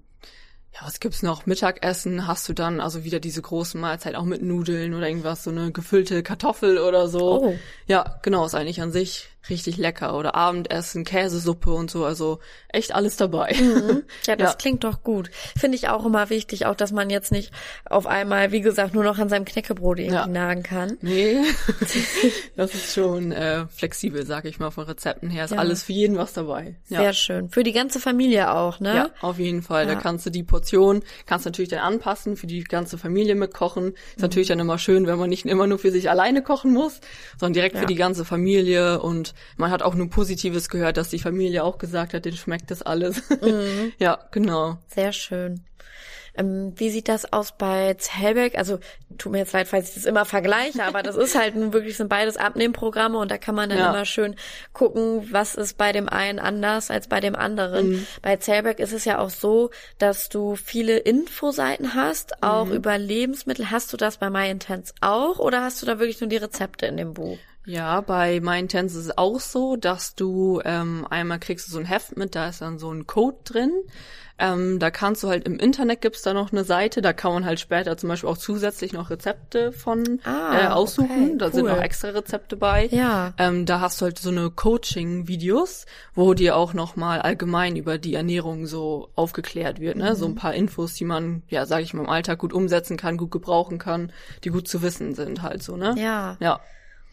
ja, 0.76 0.86
was 0.86 1.02
gibt's 1.02 1.22
noch? 1.22 1.46
Mittagessen 1.46 2.26
hast 2.26 2.48
du 2.48 2.54
dann 2.54 2.80
also 2.80 3.04
wieder 3.04 3.20
diese 3.20 3.42
große 3.42 3.78
Mahlzeit 3.78 4.16
auch 4.16 4.24
mit 4.24 4.42
Nudeln 4.42 4.94
oder 4.94 5.10
irgendwas, 5.10 5.44
so 5.44 5.50
eine 5.50 5.74
gefüllte 5.74 6.24
Kartoffel 6.24 6.78
oder 6.78 7.10
so. 7.10 7.44
Oh. 7.44 7.60
Ja, 7.86 8.20
genau, 8.24 8.46
ist 8.46 8.56
eigentlich 8.56 8.82
an 8.82 8.94
sich 8.94 9.30
richtig 9.50 9.78
lecker. 9.78 10.18
Oder 10.18 10.36
Abendessen, 10.36 11.04
Käsesuppe 11.04 11.72
und 11.72 11.92
so, 11.92 12.06
also 12.06 12.40
echt 12.70 12.94
alles 12.96 13.16
dabei. 13.18 13.56
Ja, 14.28 14.36
das 14.36 14.52
Ja. 14.52 14.56
klingt 14.58 14.84
doch 14.84 15.04
gut. 15.04 15.30
Finde 15.58 15.76
ich 15.78 15.90
auch 15.90 16.06
immer 16.06 16.30
wichtig, 16.30 16.66
auch 16.66 16.76
dass 16.76 16.92
man 16.92 17.10
jetzt 17.10 17.32
nicht 17.32 17.52
auf 17.86 18.08
einmal, 18.08 18.52
wie 18.52 18.62
gesagt, 18.62 18.94
nur 18.94 19.04
noch 19.04 19.18
an 19.20 19.30
seinem 19.30 19.46
Knäckebrot 19.46 20.00
irgendwie 20.00 20.16
Ja. 20.16 20.28
nagen 20.28 20.64
kann. 20.64 20.98
Nee, 21.02 21.38
das 22.56 22.74
ist 22.74 22.94
schon 22.94 23.32
äh, 23.32 23.66
flexibel, 23.68 24.26
sag 24.26 24.46
ich 24.46 24.60
mal, 24.60 24.72
von 24.72 24.86
Rezepten 24.86 25.30
her. 25.30 25.46
Ist 25.46 25.52
Ja. 25.52 25.58
alles 25.58 25.84
für 25.84 25.94
jeden 25.94 26.18
was 26.18 26.34
dabei. 26.34 26.76
Ja. 26.90 27.02
Sehr 27.02 27.14
schön. 27.14 27.50
Für 27.50 27.64
die 27.64 27.72
ganze 27.72 28.00
Familie 28.00 28.52
auch, 28.52 28.80
ne? 28.80 28.96
Ja, 28.96 29.10
auf 29.22 29.40
jeden 29.40 29.62
Fall. 29.62 29.86
Da 29.86 29.96
kannst 29.96 30.26
du 30.26 30.30
die 30.30 30.44
Portion, 30.44 31.04
kannst 31.26 31.46
natürlich 31.46 31.70
dann 31.70 31.80
anpassen, 31.80 32.36
für 32.38 32.48
die 32.48 32.64
ganze 32.64 32.98
Familie 32.98 33.36
mitkochen. 33.36 33.94
Ist 34.16 34.22
natürlich 34.22 34.48
dann 34.48 34.60
immer 34.60 34.78
schön, 34.80 35.08
wenn 35.08 35.20
man 35.20 35.30
nicht 35.30 35.46
immer 35.46 35.68
nur 35.68 35.80
für 35.80 35.92
sich 35.92 36.10
alleine 36.10 36.42
kochen 36.42 36.74
muss, 36.74 37.00
sondern 37.40 37.54
direkt 37.54 37.78
für 37.78 37.86
die 37.86 37.96
ganze 37.96 38.26
Familie. 38.26 39.02
Und 39.02 39.34
man 39.58 39.72
hat 39.72 39.82
auch 39.82 39.96
nur 39.96 40.10
Positives 40.10 40.70
gehört, 40.70 40.98
dass 40.98 41.10
die 41.10 41.20
Familie 41.20 41.64
auch 41.64 41.78
gesagt 41.78 42.14
hat, 42.14 42.26
denen 42.26 42.38
schmeckt 42.38 42.72
das 42.72 42.82
alles. 42.82 43.22
Mhm. 43.42 43.94
ja, 44.00 44.20
genau. 44.32 44.78
Sehr 44.88 45.12
schön. 45.12 45.62
Ähm, 46.38 46.74
wie 46.76 46.90
sieht 46.90 47.08
das 47.08 47.32
aus 47.32 47.54
bei 47.58 47.94
Zellbeck? 47.94 48.58
Also, 48.58 48.80
tut 49.18 49.32
mir 49.32 49.38
jetzt 49.38 49.54
leid, 49.54 49.70
falls 49.70 49.88
ich 49.88 49.96
das 49.96 50.04
immer 50.04 50.26
vergleiche, 50.26 50.84
aber 50.84 51.02
das 51.02 51.16
ist 51.16 51.34
halt 51.34 51.56
nun 51.56 51.72
wirklich, 51.72 51.96
sind 51.96 52.10
beides 52.10 52.36
Abnehmprogramme 52.36 53.18
und 53.18 53.32
da 53.32 53.38
kann 53.38 53.56
man 53.56 53.70
dann 53.70 53.80
Ja. 53.80 53.90
immer 53.92 54.04
schön 54.04 54.36
gucken, 54.74 55.30
was 55.32 55.56
ist 55.56 55.78
bei 55.78 55.94
dem 55.94 56.10
einen 56.10 56.40
anders 56.40 56.92
als 56.92 57.08
bei 57.08 57.22
dem 57.22 57.38
anderen. 57.38 57.90
Mhm. 57.92 58.08
Bei 58.22 58.36
Zellbeck 58.36 58.80
ist 58.80 58.92
es 58.92 59.06
ja 59.06 59.20
auch 59.20 59.30
so, 59.30 59.70
dass 59.98 60.28
du 60.28 60.58
viele 60.58 60.98
Infoseiten 60.98 61.94
hast, 61.96 62.44
auch 62.44 62.66
Mhm. 62.66 62.74
über 62.74 62.98
Lebensmittel. 62.98 63.72
Hast 63.72 63.94
du 63.94 63.98
das 63.98 64.18
bei 64.18 64.30
MyIntense 64.30 64.94
auch 65.00 65.40
oder 65.40 65.62
hast 65.62 65.82
du 65.82 65.86
da 65.86 66.00
wirklich 66.00 66.20
nur 66.20 66.30
die 66.30 66.36
Rezepte 66.36 66.86
in 66.86 66.98
dem 66.98 67.14
Buch? 67.14 67.38
Ja, 67.66 68.02
bei 68.02 68.40
MyIntense 68.42 69.00
ist 69.00 69.06
es 69.08 69.18
auch 69.18 69.40
so, 69.40 69.76
dass 69.76 70.16
du 70.16 70.62
ähm, 70.66 71.06
einmal 71.10 71.40
kriegst 71.40 71.68
du 71.68 71.72
so 71.72 71.80
ein 71.80 71.86
Heft 71.86 72.16
mit, 72.18 72.36
da 72.36 72.50
ist 72.50 72.62
dann 72.62 72.78
so 72.80 72.92
ein 72.92 73.08
Code 73.08 73.38
drin. 73.44 73.72
Ähm, 74.38 74.80
da 74.80 74.92
kannst 74.92 75.24
du 75.24 75.30
halt 75.30 75.46
im 75.48 75.58
Internet 75.60 76.02
gibt's 76.02 76.22
da 76.22 76.34
noch 76.34 76.52
eine 76.52 76.66
Seite, 76.66 77.02
da 77.02 77.14
kann 77.14 77.32
man 77.32 77.46
halt 77.46 77.58
später 77.62 77.96
zum 77.96 78.10
Beispiel 78.10 78.30
auch 78.30 78.38
zusätzlich 78.38 78.92
noch 78.92 79.10
Rezepte 79.10 79.72
von 79.72 80.20
Ah, 80.26 80.60
äh, 80.60 80.68
aussuchen. 80.68 81.10
okay, 81.30 81.38
da 81.38 81.52
sind 81.52 81.64
cool. 81.64 81.70
noch 81.72 81.82
extra 81.82 82.10
Rezepte 82.10 82.58
bei. 82.58 82.88
Ja. 82.88 83.34
Ähm, 83.38 83.66
da 83.66 83.80
hast 83.80 84.02
du 84.02 84.06
halt 84.06 84.20
so 84.20 84.30
eine 84.32 84.52
Coaching-Videos, 84.52 85.86
wo 86.16 86.34
dir 86.34 86.58
auch 86.58 86.74
nochmal 86.74 87.22
allgemein 87.22 87.78
über 87.78 87.98
die 87.98 88.14
Ernährung 88.16 88.66
so 88.68 89.08
aufgeklärt 89.16 89.80
wird, 89.80 89.96
ne? 89.96 90.12
Mhm. 90.12 90.16
So 90.16 90.26
ein 90.26 90.36
paar 90.36 90.54
Infos, 90.54 90.96
die 90.96 91.06
man, 91.06 91.44
ja, 91.48 91.66
sag 91.66 91.82
ich 91.82 91.94
mal, 91.94 92.04
im 92.04 92.10
Alltag 92.10 92.40
gut 92.40 92.52
umsetzen 92.52 92.98
kann, 92.98 93.16
gut 93.16 93.32
gebrauchen 93.32 93.78
kann, 93.80 94.12
die 94.44 94.50
gut 94.50 94.68
zu 94.68 94.82
wissen 94.82 95.16
sind 95.16 95.44
halt 95.44 95.64
so, 95.64 95.78
ne? 95.78 95.96
Ja. 95.98 96.36
Ja. 96.42 96.60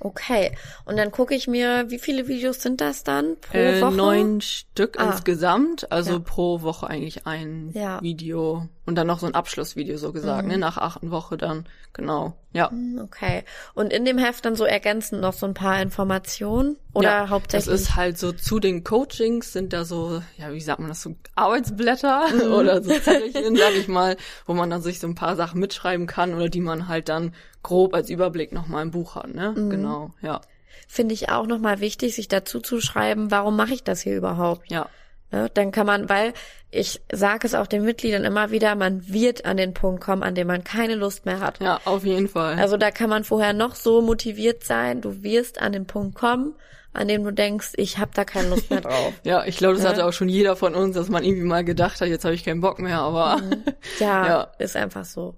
Okay. 0.04 0.52
Und 0.84 0.96
dann 0.96 1.10
gucke 1.12 1.34
ich 1.34 1.46
mir, 1.46 1.84
wie 1.90 1.98
viele 1.98 2.26
Videos 2.28 2.60
sind 2.60 2.80
das 2.80 3.04
dann 3.04 3.36
pro 3.40 3.56
Äh, 3.58 3.80
Woche? 3.80 3.92
neun 3.94 4.40
Stück 4.40 4.98
Ah. 4.98 5.10
insgesamt, 5.12 5.90
also 5.92 6.14
Ja. 6.14 6.18
pro 6.18 6.62
Woche 6.62 6.88
eigentlich 6.88 7.26
ein 7.26 7.70
Ja. 7.72 8.02
Video 8.02 8.68
und 8.84 8.96
dann 8.96 9.06
noch 9.06 9.20
so 9.20 9.26
ein 9.26 9.34
Abschlussvideo 9.34 9.96
so 9.96 10.12
gesagt, 10.12 10.46
ne? 10.48 10.58
Nach 10.58 10.76
achten 10.76 11.10
Woche 11.12 11.36
dann, 11.36 11.66
genau. 11.92 12.34
Ja. 12.52 12.70
Hm, 12.70 13.00
Okay. 13.04 13.44
Und 13.74 13.92
in 13.92 14.04
dem 14.04 14.18
Heft 14.18 14.44
dann 14.44 14.56
so 14.56 14.64
ergänzend 14.64 15.20
noch 15.20 15.32
so 15.34 15.46
ein 15.46 15.54
paar 15.54 15.80
Informationen 15.80 16.76
oder 16.92 17.08
ja, 17.08 17.28
hauptsächlich? 17.28 17.72
Das 17.72 17.80
ist 17.80 17.96
halt 17.96 18.18
so 18.18 18.32
zu 18.32 18.58
den 18.58 18.82
Coachings 18.84 19.52
sind 19.52 19.72
da 19.72 19.84
so, 19.84 20.22
ja, 20.36 20.52
wie 20.52 20.60
sagt 20.60 20.80
man 20.80 20.88
das, 20.88 21.02
so 21.02 21.14
Arbeitsblätter 21.36 22.26
Mhm. 22.32 22.52
oder 22.52 22.82
so 22.82 22.90
Zettelchen, 22.90 23.56
sag 23.56 23.74
ich 23.74 23.88
mal, 23.88 24.16
wo 24.46 24.54
man 24.54 24.68
dann 24.70 24.82
sich 24.82 24.98
so 25.00 25.06
ein 25.06 25.14
paar 25.14 25.36
Sachen 25.36 25.60
mitschreiben 25.60 26.06
kann 26.06 26.34
oder 26.34 26.48
die 26.48 26.60
man 26.60 26.88
halt 26.88 27.08
dann 27.08 27.34
grob 27.62 27.94
als 27.94 28.10
Überblick 28.10 28.52
nochmal 28.52 28.82
im 28.82 28.90
Buch 28.90 29.14
hat, 29.14 29.32
ne? 29.34 29.52
Mhm. 29.56 29.70
Genau, 29.70 30.10
ja. 30.22 30.40
Finde 30.88 31.14
ich 31.14 31.30
auch 31.30 31.46
nochmal 31.46 31.80
wichtig, 31.80 32.14
sich 32.16 32.28
dazu 32.28 32.60
zu 32.60 32.80
schreiben, 32.80 33.30
warum 33.30 33.56
mache 33.56 33.72
ich 33.74 33.84
das 33.84 34.00
hier 34.00 34.16
überhaupt? 34.16 34.70
Ja. 34.70 34.88
Ne? 35.32 35.50
Dann 35.54 35.72
kann 35.72 35.86
man, 35.86 36.08
weil 36.08 36.32
ich 36.70 37.00
sage 37.10 37.46
es 37.46 37.54
auch 37.54 37.66
den 37.66 37.84
Mitgliedern 37.84 38.24
immer 38.24 38.50
wieder, 38.50 38.74
man 38.74 39.08
wird 39.08 39.44
an 39.44 39.56
den 39.56 39.74
Punkt 39.74 40.02
kommen, 40.02 40.22
an 40.22 40.34
dem 40.34 40.46
man 40.46 40.62
keine 40.64 40.94
Lust 40.94 41.26
mehr 41.26 41.40
hat. 41.40 41.58
Ja, 41.60 41.80
auf 41.84 42.04
jeden 42.04 42.28
Fall. 42.28 42.58
Also 42.58 42.76
da 42.76 42.90
kann 42.90 43.10
man 43.10 43.24
vorher 43.24 43.52
noch 43.52 43.74
so 43.74 44.00
motiviert 44.02 44.64
sein, 44.64 45.00
du 45.00 45.22
wirst 45.22 45.60
an 45.60 45.72
den 45.72 45.86
Punkt 45.86 46.14
kommen, 46.14 46.54
an 46.94 47.08
dem 47.08 47.24
du 47.24 47.30
denkst, 47.32 47.72
ich 47.76 47.98
habe 47.98 48.10
da 48.14 48.24
keine 48.24 48.48
Lust 48.50 48.70
mehr 48.70 48.80
drauf. 48.82 49.14
ja, 49.24 49.44
ich 49.46 49.56
glaube, 49.56 49.74
das 49.74 49.84
Ja. 49.84 49.90
hatte 49.90 50.06
auch 50.06 50.12
schon 50.12 50.28
jeder 50.28 50.56
von 50.56 50.74
uns, 50.74 50.94
dass 50.94 51.08
man 51.08 51.24
irgendwie 51.24 51.44
mal 51.46 51.64
gedacht 51.64 52.00
hat, 52.00 52.08
jetzt 52.08 52.24
habe 52.24 52.34
ich 52.34 52.44
keinen 52.44 52.60
Bock 52.60 52.78
mehr, 52.78 52.98
aber 53.00 53.40
Ja, 53.98 54.26
Ja. 54.26 54.52
ist 54.58 54.76
einfach 54.76 55.04
so. 55.04 55.34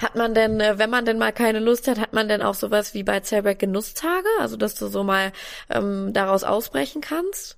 Hat 0.00 0.16
man 0.16 0.34
denn, 0.34 0.60
äh, 0.60 0.78
wenn 0.78 0.90
man 0.90 1.04
denn 1.04 1.18
mal 1.18 1.32
keine 1.32 1.58
Lust 1.60 1.88
hat, 1.88 1.98
hat 1.98 2.12
man 2.12 2.28
denn 2.28 2.42
auch 2.42 2.54
sowas 2.54 2.94
wie 2.94 3.02
bei 3.02 3.20
Zellberg 3.20 3.58
Genusstage? 3.58 4.26
Also, 4.40 4.56
dass 4.56 4.74
du 4.74 4.86
so 4.88 5.02
mal 5.02 5.32
ähm, 5.70 6.10
daraus 6.12 6.44
ausbrechen 6.44 7.00
kannst? 7.00 7.56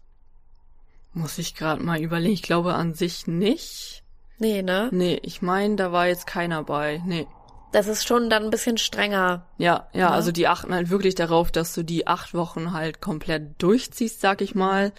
Muss 1.15 1.39
ich 1.39 1.55
gerade 1.55 1.83
mal 1.83 2.01
überlegen. 2.01 2.35
Ich 2.35 2.43
glaube 2.43 2.75
an 2.75 2.95
sich 2.95 3.27
nicht. 3.27 4.03
Nee, 4.39 4.63
ne? 4.63 4.89
Nee, 4.93 5.21
ich 5.23 5.43
meine, 5.43 5.77
da 5.77 5.93
war 5.93 6.09
jetzt 6.09 6.27
keiner 6.27 6.65
bei. 6.65 7.01
Nee. 7.07 7.27
Das 7.73 7.87
ist 7.89 8.07
schon 8.07 8.31
dann 8.31 8.45
ein 8.45 8.51
bisschen 8.51 8.79
strenger. 8.79 9.47
Ja, 9.59 9.89
ja, 9.93 10.01
ja, 10.01 10.11
also 10.11 10.31
die 10.31 10.47
achten 10.47 10.73
halt 10.73 10.91
wirklich 10.91 11.15
darauf, 11.15 11.51
dass 11.51 11.75
du 11.75 11.83
die 11.83 12.07
acht 12.07 12.35
Wochen 12.35 12.73
halt 12.73 13.01
komplett 13.01 13.61
durchziehst, 13.63 14.21
sag 14.21 14.43
ich 14.43 14.55
mal. 14.55 14.93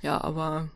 Ja, 0.00 0.22
aber 0.22 0.70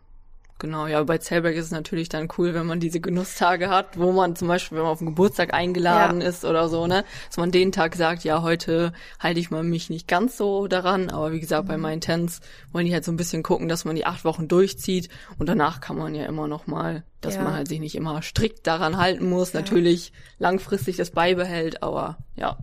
Genau, 0.58 0.86
ja, 0.86 1.02
bei 1.02 1.18
Zellberg 1.18 1.54
ist 1.54 1.66
es 1.66 1.70
natürlich 1.70 2.08
dann 2.08 2.28
cool, 2.38 2.54
wenn 2.54 2.64
man 2.64 2.80
diese 2.80 2.98
Genusstage 2.98 3.68
hat, 3.68 3.98
wo 3.98 4.12
man 4.12 4.36
zum 4.36 4.48
Beispiel, 4.48 4.76
wenn 4.78 4.84
man 4.84 4.92
auf 4.92 5.00
den 5.00 5.08
Geburtstag 5.08 5.52
eingeladen 5.52 6.22
ja. 6.22 6.28
ist 6.28 6.46
oder 6.46 6.70
so, 6.70 6.86
ne, 6.86 7.04
dass 7.28 7.36
man 7.36 7.50
den 7.50 7.72
Tag 7.72 7.94
sagt, 7.94 8.24
ja, 8.24 8.40
heute 8.40 8.94
halte 9.20 9.38
ich 9.38 9.50
mal 9.50 9.62
mich 9.62 9.90
nicht 9.90 10.08
ganz 10.08 10.38
so 10.38 10.66
daran, 10.66 11.10
aber 11.10 11.32
wie 11.32 11.40
gesagt, 11.40 11.64
mhm. 11.64 11.68
bei 11.68 11.76
meinen 11.76 12.00
Tens 12.00 12.40
wollen 12.72 12.86
die 12.86 12.94
halt 12.94 13.04
so 13.04 13.12
ein 13.12 13.18
bisschen 13.18 13.42
gucken, 13.42 13.68
dass 13.68 13.84
man 13.84 13.96
die 13.96 14.06
acht 14.06 14.24
Wochen 14.24 14.48
durchzieht 14.48 15.10
und 15.38 15.46
danach 15.46 15.82
kann 15.82 15.98
man 15.98 16.14
ja 16.14 16.24
immer 16.24 16.48
noch 16.48 16.66
mal 16.66 17.04
dass 17.20 17.36
ja. 17.36 17.42
man 17.42 17.54
halt 17.54 17.68
sich 17.68 17.80
nicht 17.80 17.94
immer 17.94 18.22
strikt 18.22 18.66
daran 18.66 18.98
halten 18.98 19.28
muss, 19.28 19.52
ja. 19.52 19.60
natürlich 19.60 20.12
langfristig 20.38 20.96
das 20.96 21.10
beibehält, 21.10 21.82
aber 21.82 22.18
ja. 22.36 22.58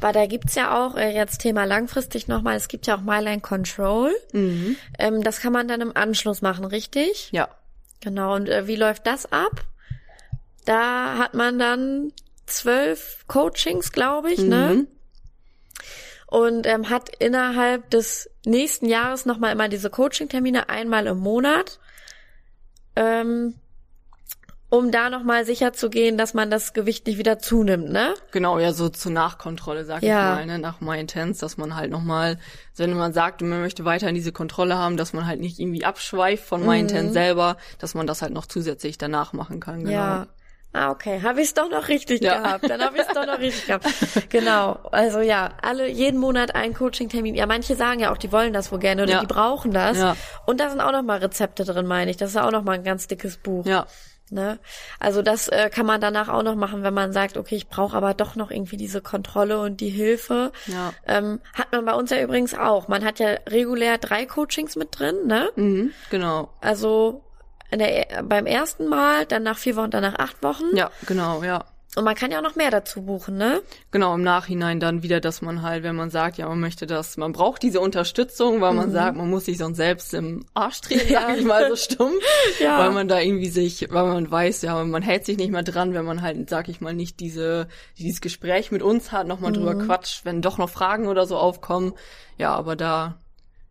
Aber 0.00 0.12
da 0.12 0.26
gibt's 0.26 0.54
ja 0.54 0.76
auch, 0.76 0.96
äh, 0.96 1.14
jetzt 1.14 1.38
Thema 1.38 1.64
langfristig 1.64 2.28
nochmal, 2.28 2.56
es 2.56 2.68
gibt 2.68 2.86
ja 2.86 2.96
auch 2.96 3.02
Myline 3.02 3.40
Control. 3.40 4.14
Mhm. 4.32 4.76
Ähm, 4.98 5.22
das 5.22 5.40
kann 5.40 5.52
man 5.52 5.68
dann 5.68 5.80
im 5.80 5.96
Anschluss 5.96 6.42
machen, 6.42 6.64
richtig? 6.64 7.30
Ja. 7.32 7.48
Genau, 8.00 8.34
und 8.34 8.48
äh, 8.48 8.66
wie 8.66 8.76
läuft 8.76 9.06
das 9.06 9.30
ab? 9.32 9.64
Da 10.64 11.18
hat 11.18 11.34
man 11.34 11.58
dann 11.58 12.12
zwölf 12.46 13.24
Coachings, 13.26 13.92
glaube 13.92 14.32
ich, 14.32 14.38
ne? 14.40 14.70
mhm. 14.70 14.76
ne? 14.76 14.86
Und 16.28 16.66
ähm, 16.66 16.90
hat 16.90 17.08
innerhalb 17.20 17.88
des 17.90 18.28
nächsten 18.44 18.86
Jahres 18.86 19.26
nochmal 19.26 19.52
immer 19.52 19.68
diese 19.68 19.90
Coaching-Termine 19.90 20.68
einmal 20.68 21.06
im 21.06 21.18
Monat. 21.18 21.78
Ähm, 22.96 23.54
um 24.68 24.90
da 24.90 25.10
nochmal 25.10 25.44
sicher 25.44 25.72
zu 25.72 25.90
gehen, 25.90 26.18
dass 26.18 26.34
man 26.34 26.50
das 26.50 26.72
Gewicht 26.72 27.06
nicht 27.06 27.18
wieder 27.18 27.38
zunimmt, 27.38 27.90
ne? 27.90 28.14
Genau, 28.32 28.58
ja, 28.58 28.72
so 28.72 28.88
zur 28.88 29.12
Nachkontrolle, 29.12 29.84
sag 29.84 30.02
ja. 30.02 30.32
ich 30.32 30.36
mal, 30.38 30.46
ne? 30.46 30.58
nach 30.58 30.80
My 30.80 30.98
Intense, 30.98 31.40
dass 31.40 31.56
man 31.56 31.76
halt 31.76 31.90
nochmal, 31.90 32.38
wenn 32.76 32.92
man 32.94 33.12
sagt, 33.12 33.42
man 33.42 33.60
möchte 33.60 33.84
weiterhin 33.84 34.14
diese 34.14 34.32
Kontrolle 34.32 34.76
haben, 34.76 34.96
dass 34.96 35.12
man 35.12 35.26
halt 35.26 35.40
nicht 35.40 35.60
irgendwie 35.60 35.84
abschweift 35.84 36.44
von 36.44 36.62
mhm. 36.62 36.66
My 36.66 36.80
Intense 36.80 37.12
selber, 37.12 37.56
dass 37.78 37.94
man 37.94 38.06
das 38.06 38.22
halt 38.22 38.32
noch 38.32 38.46
zusätzlich 38.46 38.98
danach 38.98 39.32
machen 39.32 39.60
kann, 39.60 39.80
genau. 39.80 39.92
Ja. 39.92 40.26
Ah, 40.72 40.90
okay. 40.90 41.22
Habe 41.22 41.40
ich 41.40 41.48
es 41.48 41.54
doch 41.54 41.70
noch 41.70 41.88
richtig 41.88 42.20
ja. 42.20 42.38
gehabt. 42.38 42.68
Dann 42.68 42.82
habe 42.82 42.96
ich 42.96 43.02
es 43.02 43.08
doch 43.08 43.24
noch 43.24 43.38
richtig 43.38 43.66
gehabt. 43.66 43.86
Genau. 44.28 44.78
Also 44.92 45.20
ja, 45.20 45.50
alle 45.62 45.88
jeden 45.88 46.20
Monat 46.20 46.54
ein 46.54 46.74
Coaching-Termin. 46.74 47.34
Ja, 47.34 47.46
manche 47.46 47.76
sagen 47.76 48.00
ja 48.00 48.12
auch, 48.12 48.18
die 48.18 48.30
wollen 48.30 48.52
das 48.52 48.70
wohl 48.70 48.78
gerne 48.78 49.04
oder 49.04 49.12
ja. 49.12 49.20
die 49.20 49.26
brauchen 49.26 49.72
das. 49.72 49.96
Ja. 49.96 50.16
Und 50.44 50.60
da 50.60 50.68
sind 50.68 50.82
auch 50.82 50.92
noch 50.92 51.02
mal 51.02 51.18
Rezepte 51.18 51.64
drin, 51.64 51.86
meine 51.86 52.10
ich. 52.10 52.18
Das 52.18 52.30
ist 52.30 52.36
auch 52.36 52.50
noch 52.50 52.62
mal 52.62 52.72
ein 52.72 52.84
ganz 52.84 53.06
dickes 53.06 53.38
Buch. 53.38 53.64
Ja. 53.64 53.86
Ne? 54.28 54.58
Also 54.98 55.22
das 55.22 55.46
äh, 55.48 55.70
kann 55.72 55.86
man 55.86 56.00
danach 56.00 56.28
auch 56.28 56.42
noch 56.42 56.56
machen, 56.56 56.82
wenn 56.82 56.94
man 56.94 57.12
sagt, 57.12 57.36
okay, 57.36 57.54
ich 57.54 57.68
brauche 57.68 57.96
aber 57.96 58.12
doch 58.12 58.34
noch 58.34 58.50
irgendwie 58.50 58.76
diese 58.76 59.00
Kontrolle 59.00 59.60
und 59.60 59.80
die 59.80 59.88
Hilfe. 59.88 60.50
Ja. 60.66 60.92
Ähm, 61.06 61.40
hat 61.54 61.70
man 61.70 61.84
bei 61.84 61.94
uns 61.94 62.10
ja 62.10 62.20
übrigens 62.20 62.54
auch. 62.54 62.88
Man 62.88 63.04
hat 63.04 63.20
ja 63.20 63.36
regulär 63.48 63.98
drei 63.98 64.26
Coachings 64.26 64.74
mit 64.74 64.98
drin, 64.98 65.26
ne? 65.26 65.48
Mhm, 65.54 65.92
genau. 66.10 66.50
Also 66.60 67.22
der, 67.72 68.22
beim 68.24 68.46
ersten 68.46 68.88
Mal, 68.88 69.26
dann 69.26 69.44
nach 69.44 69.58
vier 69.58 69.76
Wochen, 69.76 69.90
dann 69.90 70.02
nach 70.02 70.18
acht 70.18 70.42
Wochen. 70.42 70.74
Ja, 70.74 70.90
genau, 71.06 71.44
ja. 71.44 71.64
Und 71.96 72.04
man 72.04 72.14
kann 72.14 72.30
ja 72.30 72.38
auch 72.38 72.42
noch 72.42 72.56
mehr 72.56 72.70
dazu 72.70 73.00
buchen, 73.00 73.38
ne? 73.38 73.62
Genau, 73.90 74.14
im 74.14 74.22
Nachhinein 74.22 74.80
dann 74.80 75.02
wieder, 75.02 75.18
dass 75.18 75.40
man 75.40 75.62
halt, 75.62 75.82
wenn 75.82 75.96
man 75.96 76.10
sagt, 76.10 76.36
ja, 76.36 76.46
man 76.46 76.60
möchte 76.60 76.86
das, 76.86 77.16
man 77.16 77.32
braucht 77.32 77.62
diese 77.62 77.80
Unterstützung, 77.80 78.60
weil 78.60 78.72
mhm. 78.72 78.76
man 78.76 78.90
sagt, 78.90 79.16
man 79.16 79.30
muss 79.30 79.46
sich 79.46 79.56
sonst 79.56 79.78
selbst 79.78 80.12
im 80.12 80.44
Arsch 80.52 80.82
treten, 80.82 81.10
ja. 81.10 81.22
sag 81.26 81.38
ich 81.38 81.44
mal 81.46 81.70
so 81.70 81.76
stumm. 81.76 82.12
ja. 82.60 82.78
Weil 82.78 82.90
man 82.90 83.08
da 83.08 83.18
irgendwie 83.18 83.48
sich, 83.48 83.88
weil 83.90 84.04
man 84.04 84.30
weiß, 84.30 84.60
ja, 84.60 84.84
man 84.84 85.00
hält 85.00 85.24
sich 85.24 85.38
nicht 85.38 85.50
mehr 85.50 85.62
dran, 85.62 85.94
wenn 85.94 86.04
man 86.04 86.20
halt, 86.20 86.50
sag 86.50 86.68
ich 86.68 86.82
mal, 86.82 86.92
nicht 86.92 87.18
diese, 87.18 87.66
dieses 87.96 88.20
Gespräch 88.20 88.70
mit 88.70 88.82
uns 88.82 89.10
hat, 89.10 89.26
nochmal 89.26 89.52
mhm. 89.52 89.56
drüber 89.56 89.74
quatscht, 89.76 90.26
wenn 90.26 90.42
doch 90.42 90.58
noch 90.58 90.68
Fragen 90.68 91.08
oder 91.08 91.24
so 91.24 91.38
aufkommen. 91.38 91.94
Ja, 92.36 92.54
aber 92.54 92.76
da 92.76 93.16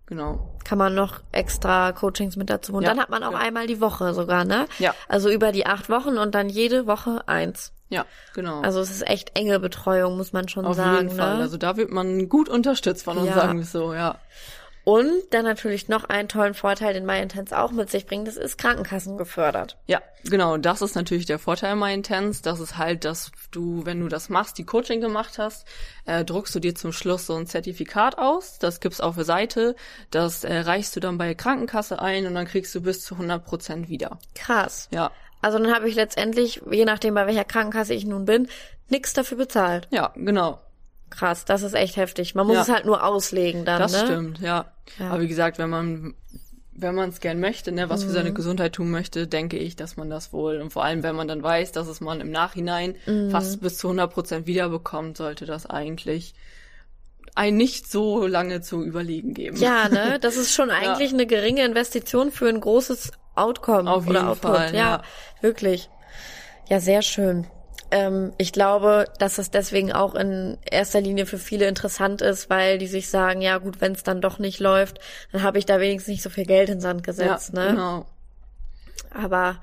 Genau. 0.08 0.54
Kann 0.64 0.78
man 0.78 0.94
noch 0.94 1.22
extra 1.32 1.92
Coachings 1.92 2.36
mit 2.36 2.50
dazu. 2.50 2.74
Und 2.74 2.84
ja, 2.84 2.90
dann 2.90 3.00
hat 3.00 3.10
man 3.10 3.24
auch 3.24 3.32
ja. 3.32 3.40
einmal 3.40 3.66
die 3.66 3.82
Woche 3.82 4.14
sogar, 4.14 4.46
ne? 4.46 4.68
Ja. 4.78 4.94
Also 5.08 5.32
über 5.32 5.52
die 5.52 5.66
acht 5.66 5.90
Wochen 5.90 6.18
und 6.18 6.36
dann 6.36 6.48
jede 6.48 6.86
Woche 6.86 7.28
eins. 7.28 7.74
Ja, 7.90 8.06
genau. 8.34 8.62
Also 8.62 8.80
es 8.80 8.90
ist 8.90 9.08
echt 9.08 9.38
enge 9.38 9.60
Betreuung, 9.60 10.18
muss 10.18 10.34
man 10.34 10.48
schon 10.48 10.66
Auf 10.66 10.76
sagen. 10.76 10.96
Auf 10.96 11.02
jeden 11.04 11.16
Fall. 11.16 11.38
Ne? 11.38 11.44
Also 11.44 11.58
da 11.58 11.78
wird 11.78 11.92
man 11.92 12.30
gut 12.30 12.50
unterstützt 12.50 13.04
von 13.04 13.18
uns, 13.18 13.30
ja. 13.30 13.36
sagen 13.36 13.60
wir 13.60 13.66
so, 13.66 13.94
ja. 13.94 14.20
Und 14.86 15.12
dann 15.32 15.46
natürlich 15.46 15.90
noch 15.90 16.04
einen 16.04 16.30
tollen 16.30 16.54
Vorteil, 16.54 16.94
den 16.94 17.08
MyIntense 17.08 17.58
auch 17.58 17.72
mit 17.72 17.90
sich 17.90 18.06
bringt, 18.06 18.28
das 18.28 18.38
ist 18.38 18.60
Krankenkassen 18.60 19.18
gefördert. 19.18 19.78
Ja, 19.88 20.00
genau. 20.24 20.58
Das 20.58 20.84
ist 20.84 20.94
natürlich 20.94 21.26
der 21.26 21.40
Vorteil 21.40 21.76
MyIntense. 21.76 22.44
Das 22.44 22.60
ist 22.60 22.78
halt, 22.78 23.04
dass 23.04 23.32
du, 23.50 23.84
wenn 23.86 24.00
du 24.00 24.10
das 24.10 24.30
machst, 24.30 24.60
die 24.60 24.64
Coaching 24.64 25.02
gemacht 25.02 25.40
hast, 25.40 25.66
äh, 26.06 26.24
druckst 26.24 26.54
du 26.54 26.60
dir 26.60 26.76
zum 26.76 26.92
Schluss 26.92 27.26
so 27.26 27.36
ein 27.36 27.48
Zertifikat 27.48 28.20
aus. 28.20 28.60
Das 28.60 28.80
gibt's 28.80 29.02
auf 29.02 29.16
der 29.16 29.26
Seite. 29.26 29.76
Das 30.12 30.44
äh, 30.44 30.60
reichst 30.60 30.96
du 30.96 31.00
dann 31.00 31.18
bei 31.18 31.34
Krankenkasse 31.34 32.00
ein 32.00 32.28
und 32.28 32.36
dann 32.36 32.46
kriegst 32.46 32.74
du 32.76 32.82
bis 32.82 33.02
zu 33.02 33.16
100 33.16 33.44
Prozent 33.44 33.90
wieder. 33.90 34.20
Krass. 34.36 34.88
Ja. 34.92 35.10
Also 35.42 35.60
dann 35.60 35.74
habe 35.74 35.88
ich 35.88 35.96
letztendlich, 35.96 36.62
je 36.72 36.86
nachdem 36.86 37.14
bei 37.14 37.28
welcher 37.28 37.44
Krankenkasse 37.44 37.94
ich 37.94 38.06
nun 38.06 38.26
bin, 38.26 38.48
nichts 38.90 39.14
dafür 39.14 39.38
bezahlt. 39.38 39.88
Ja, 39.92 40.12
genau. 40.16 40.60
Krass, 41.10 41.46
das 41.46 41.62
ist 41.62 41.74
echt 41.74 41.98
heftig. 41.98 42.36
Man 42.36 42.48
muss 42.48 42.56
ja. 42.56 42.62
es 42.64 42.70
halt 42.70 42.86
nur 42.86 43.04
auslegen 43.04 43.64
dann. 43.64 43.80
Das 43.80 43.94
ne? 43.94 44.00
stimmt, 44.00 44.40
ja. 44.40 44.66
ja. 45.00 45.10
Aber 45.10 45.22
wie 45.22 45.28
gesagt, 45.28 45.60
wenn 45.60 45.70
man 45.70 46.16
wenn 46.78 46.94
man 46.94 47.10
es 47.10 47.22
gern 47.22 47.40
möchte, 47.40 47.72
ne, 47.72 47.90
was 47.90 48.02
mhm. 48.02 48.08
für 48.08 48.14
seine 48.14 48.30
mhm. 48.32 48.36
Gesundheit 48.36 48.74
tun 48.74 48.92
möchte, 48.92 49.28
denke 49.28 49.58
ich, 49.58 49.76
dass 49.76 49.96
man 49.96 50.10
das 50.10 50.34
wohl 50.34 50.62
und 50.62 50.72
vor 50.72 50.84
allem, 50.84 51.04
wenn 51.04 51.16
man 51.16 51.28
dann 51.28 51.42
weiß, 51.42 51.72
dass 51.72 51.88
es 51.88 52.02
man 52.02 52.20
im 52.20 52.32
Nachhinein 52.32 52.96
mhm. 53.06 53.32
fast 53.32 53.62
bis 53.62 53.78
zu 53.78 53.88
100 53.88 54.14
Prozent 54.14 54.48
wiederbekommt, 54.48 55.16
sollte 55.18 55.46
das 55.46 55.66
eigentlich 55.66 56.34
ein 57.34 57.56
nicht 57.58 57.90
so 57.90 58.28
lange 58.28 58.62
zu 58.62 58.84
überlegen 58.84 59.34
geben. 59.34 59.58
Ja, 59.58 59.90
ne, 59.90 60.20
das 60.22 60.36
ist 60.38 60.54
schon 60.54 60.70
eigentlich 60.70 61.12
ja. 61.12 61.18
eine 61.18 61.26
geringe 61.26 61.64
Investition 61.64 62.32
für 62.32 62.50
ein 62.50 62.60
großes 62.60 63.12
Outcome 63.36 63.90
Auf 63.90 64.08
oder 64.08 64.30
Output. 64.30 64.52
Fall, 64.52 64.74
ja, 64.74 64.80
ja, 64.80 65.02
wirklich. 65.42 65.90
Ja, 66.70 66.80
sehr 66.80 67.02
schön. 67.02 67.48
Ähm, 67.92 68.34
ich 68.38 68.52
glaube, 68.52 69.06
dass 69.20 69.38
es 69.38 69.52
deswegen 69.52 69.94
auch 69.94 70.16
in 70.16 70.58
erster 70.70 71.02
Linie 71.02 71.26
für 71.26 71.38
viele 71.38 71.68
interessant 71.68 72.22
ist, 72.22 72.50
weil 72.50 72.78
die 72.78 72.88
sich 72.88 73.10
sagen, 73.10 73.42
ja 73.42 73.58
gut, 73.60 73.80
wenn 73.80 73.92
es 73.92 74.04
dann 74.04 74.22
doch 74.22 74.40
nicht 74.40 74.60
läuft, 74.60 75.00
dann 75.32 75.44
habe 75.44 75.60
ich 75.60 75.66
da 75.66 75.80
wenigstens 75.80 76.12
nicht 76.12 76.24
so 76.24 76.30
viel 76.30 76.46
Geld 76.46 76.70
in 76.70 76.82
Sand 76.82 77.04
gesetzt. 77.04 77.54
Ja, 77.54 77.64
ne? 77.64 77.70
genau. 77.72 78.06
Aber 79.12 79.58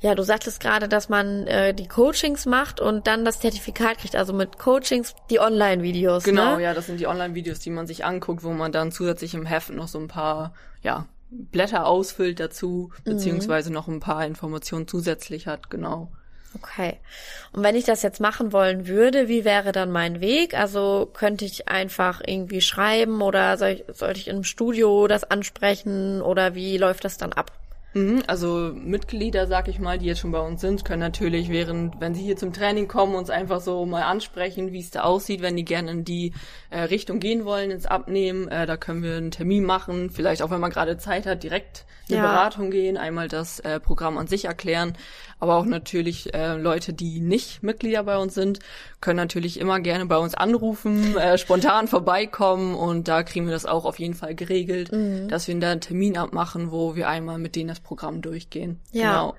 ja, 0.00 0.14
du 0.14 0.22
sagtest 0.22 0.60
gerade, 0.60 0.88
dass 0.88 1.08
man 1.08 1.46
äh, 1.46 1.72
die 1.72 1.86
Coachings 1.86 2.44
macht 2.44 2.80
und 2.80 3.06
dann 3.06 3.24
das 3.24 3.40
Zertifikat 3.40 3.98
kriegt, 3.98 4.16
also 4.16 4.32
mit 4.32 4.58
Coachings 4.58 5.14
die 5.30 5.38
Online-Videos. 5.38 6.24
Genau, 6.24 6.56
ne? 6.56 6.64
ja, 6.64 6.74
das 6.74 6.86
sind 6.86 6.98
die 6.98 7.06
Online-Videos, 7.06 7.60
die 7.60 7.70
man 7.70 7.86
sich 7.86 8.04
anguckt, 8.04 8.42
wo 8.42 8.50
man 8.50 8.72
dann 8.72 8.90
zusätzlich 8.90 9.34
im 9.34 9.46
Heft 9.46 9.70
noch 9.70 9.88
so 9.88 9.98
ein 9.98 10.08
paar, 10.08 10.54
ja, 10.82 11.06
Blätter 11.50 11.86
ausfüllt 11.86 12.40
dazu, 12.40 12.90
mhm. 13.04 13.10
beziehungsweise 13.10 13.70
mhm. 13.70 13.74
noch 13.74 13.88
ein 13.88 14.00
paar 14.00 14.26
Informationen 14.26 14.86
zusätzlich 14.86 15.46
hat, 15.46 15.70
genau. 15.70 16.10
Okay. 16.54 16.98
Und 17.52 17.62
wenn 17.62 17.76
ich 17.76 17.84
das 17.84 18.02
jetzt 18.02 18.20
machen 18.20 18.52
wollen 18.52 18.86
würde, 18.86 19.28
wie 19.28 19.44
wäre 19.44 19.72
dann 19.72 19.90
mein 19.90 20.20
Weg? 20.20 20.54
Also 20.54 21.08
könnte 21.12 21.46
ich 21.46 21.68
einfach 21.68 22.20
irgendwie 22.26 22.60
schreiben 22.60 23.22
oder 23.22 23.56
soll 23.56 23.68
ich, 23.70 23.84
sollte 23.96 24.20
ich 24.20 24.28
im 24.28 24.44
Studio 24.44 25.06
das 25.06 25.24
ansprechen 25.24 26.20
oder 26.20 26.54
wie 26.54 26.76
läuft 26.76 27.04
das 27.04 27.16
dann 27.16 27.32
ab? 27.32 27.52
Mhm, 27.94 28.22
also 28.26 28.72
Mitglieder, 28.74 29.46
sag 29.46 29.68
ich 29.68 29.78
mal, 29.78 29.98
die 29.98 30.06
jetzt 30.06 30.20
schon 30.20 30.32
bei 30.32 30.40
uns 30.40 30.60
sind, 30.60 30.84
können 30.84 31.00
natürlich 31.00 31.50
während, 31.50 32.00
wenn 32.00 32.14
sie 32.14 32.22
hier 32.22 32.36
zum 32.36 32.52
Training 32.52 32.88
kommen, 32.88 33.14
uns 33.14 33.28
einfach 33.28 33.60
so 33.60 33.84
mal 33.84 34.02
ansprechen, 34.02 34.72
wie 34.72 34.80
es 34.80 34.90
da 34.90 35.02
aussieht, 35.02 35.42
wenn 35.42 35.56
die 35.56 35.64
gerne 35.64 35.90
in 35.90 36.04
die 36.04 36.32
äh, 36.70 36.80
Richtung 36.80 37.20
gehen 37.20 37.44
wollen, 37.44 37.70
ins 37.70 37.86
Abnehmen. 37.86 38.48
Äh, 38.48 38.66
da 38.66 38.76
können 38.76 39.02
wir 39.02 39.16
einen 39.16 39.30
Termin 39.30 39.64
machen, 39.64 40.10
vielleicht 40.10 40.42
auch 40.42 40.50
wenn 40.50 40.60
man 40.60 40.70
gerade 40.70 40.96
Zeit 40.96 41.26
hat, 41.26 41.42
direkt 41.42 41.84
eine 42.08 42.18
ja. 42.18 42.22
Beratung 42.22 42.70
gehen, 42.70 42.96
einmal 42.96 43.28
das 43.28 43.60
äh, 43.60 43.78
Programm 43.78 44.18
an 44.18 44.26
sich 44.26 44.46
erklären. 44.46 44.94
Aber 45.38 45.56
auch 45.56 45.64
natürlich 45.64 46.34
äh, 46.34 46.56
Leute, 46.56 46.92
die 46.92 47.20
nicht 47.20 47.62
Mitglieder 47.62 48.04
bei 48.04 48.16
uns 48.16 48.34
sind, 48.34 48.60
können 49.00 49.16
natürlich 49.16 49.58
immer 49.58 49.80
gerne 49.80 50.06
bei 50.06 50.16
uns 50.16 50.34
anrufen, 50.34 51.16
äh, 51.16 51.36
spontan 51.36 51.88
vorbeikommen 51.88 52.74
und 52.74 53.08
da 53.08 53.22
kriegen 53.22 53.46
wir 53.46 53.52
das 53.52 53.66
auch 53.66 53.84
auf 53.84 53.98
jeden 53.98 54.14
Fall 54.14 54.34
geregelt, 54.34 54.92
mhm. 54.92 55.28
dass 55.28 55.48
wir 55.48 55.58
da 55.58 55.72
einen 55.72 55.80
Termin 55.80 56.16
abmachen, 56.16 56.70
wo 56.70 56.94
wir 56.94 57.08
einmal 57.08 57.38
mit 57.38 57.56
denen 57.56 57.68
das 57.68 57.80
Programm 57.82 58.22
durchgehen. 58.22 58.80
Ja. 58.90 59.12
Genau. 59.12 59.36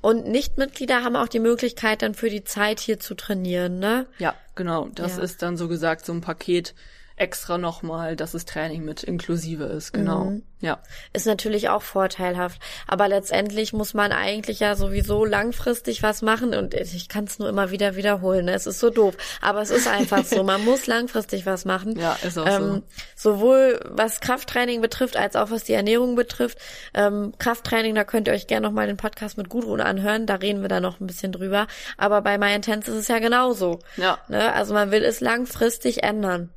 Und 0.00 0.26
Nichtmitglieder 0.26 1.04
haben 1.04 1.16
auch 1.16 1.28
die 1.28 1.38
Möglichkeit, 1.38 2.02
dann 2.02 2.14
für 2.14 2.30
die 2.30 2.44
Zeit 2.44 2.80
hier 2.80 2.98
zu 2.98 3.14
trainieren, 3.14 3.78
ne? 3.78 4.06
Ja, 4.18 4.34
genau. 4.54 4.88
Das 4.94 5.16
ja. 5.16 5.22
ist 5.22 5.42
dann 5.42 5.56
so 5.56 5.68
gesagt 5.68 6.04
so 6.04 6.12
ein 6.12 6.20
Paket. 6.20 6.74
Extra 7.20 7.58
nochmal, 7.58 8.16
dass 8.16 8.32
das 8.32 8.46
Training 8.46 8.84
mit 8.84 9.02
inklusive 9.02 9.64
ist, 9.64 9.92
genau. 9.92 10.24
Mhm. 10.24 10.42
Ja. 10.60 10.78
Ist 11.12 11.26
natürlich 11.26 11.68
auch 11.68 11.82
vorteilhaft. 11.82 12.60
Aber 12.86 13.08
letztendlich 13.08 13.72
muss 13.72 13.94
man 13.94 14.12
eigentlich 14.12 14.60
ja 14.60 14.74
sowieso 14.74 15.24
langfristig 15.24 16.02
was 16.02 16.22
machen 16.22 16.54
und 16.54 16.74
ich 16.74 17.08
kann 17.08 17.24
es 17.24 17.38
nur 17.38 17.48
immer 17.48 17.70
wieder 17.70 17.96
wiederholen. 17.96 18.46
Ne? 18.46 18.52
Es 18.52 18.66
ist 18.66 18.78
so 18.78 18.90
doof. 18.90 19.16
Aber 19.40 19.62
es 19.62 19.70
ist 19.70 19.88
einfach 19.88 20.24
so. 20.24 20.42
Man 20.42 20.64
muss 20.64 20.86
langfristig 20.86 21.46
was 21.46 21.64
machen. 21.64 21.98
Ja, 21.98 22.16
ist 22.22 22.38
auch 22.38 22.46
ähm, 22.46 22.82
so. 23.16 23.32
Sowohl 23.32 23.80
was 23.84 24.20
Krafttraining 24.20 24.80
betrifft, 24.82 25.16
als 25.16 25.34
auch 25.34 25.50
was 25.50 25.64
die 25.64 25.72
Ernährung 25.72 26.14
betrifft. 26.14 26.58
Ähm, 26.92 27.32
Krafttraining, 27.38 27.94
da 27.94 28.04
könnt 28.04 28.28
ihr 28.28 28.34
euch 28.34 28.46
gerne 28.46 28.66
nochmal 28.66 28.86
den 28.86 28.98
Podcast 28.98 29.38
mit 29.38 29.48
Gudrun 29.48 29.80
anhören. 29.80 30.26
Da 30.26 30.36
reden 30.36 30.60
wir 30.60 30.68
da 30.68 30.80
noch 30.80 31.00
ein 31.00 31.06
bisschen 31.06 31.32
drüber. 31.32 31.66
Aber 31.96 32.20
bei 32.20 32.36
My 32.36 32.54
Intense 32.54 32.90
ist 32.90 32.98
es 32.98 33.08
ja 33.08 33.18
genauso. 33.18 33.78
Ja. 33.96 34.18
Ne? 34.28 34.52
Also 34.52 34.74
man 34.74 34.90
will 34.90 35.04
es 35.04 35.20
langfristig 35.20 36.02
ändern. 36.02 36.50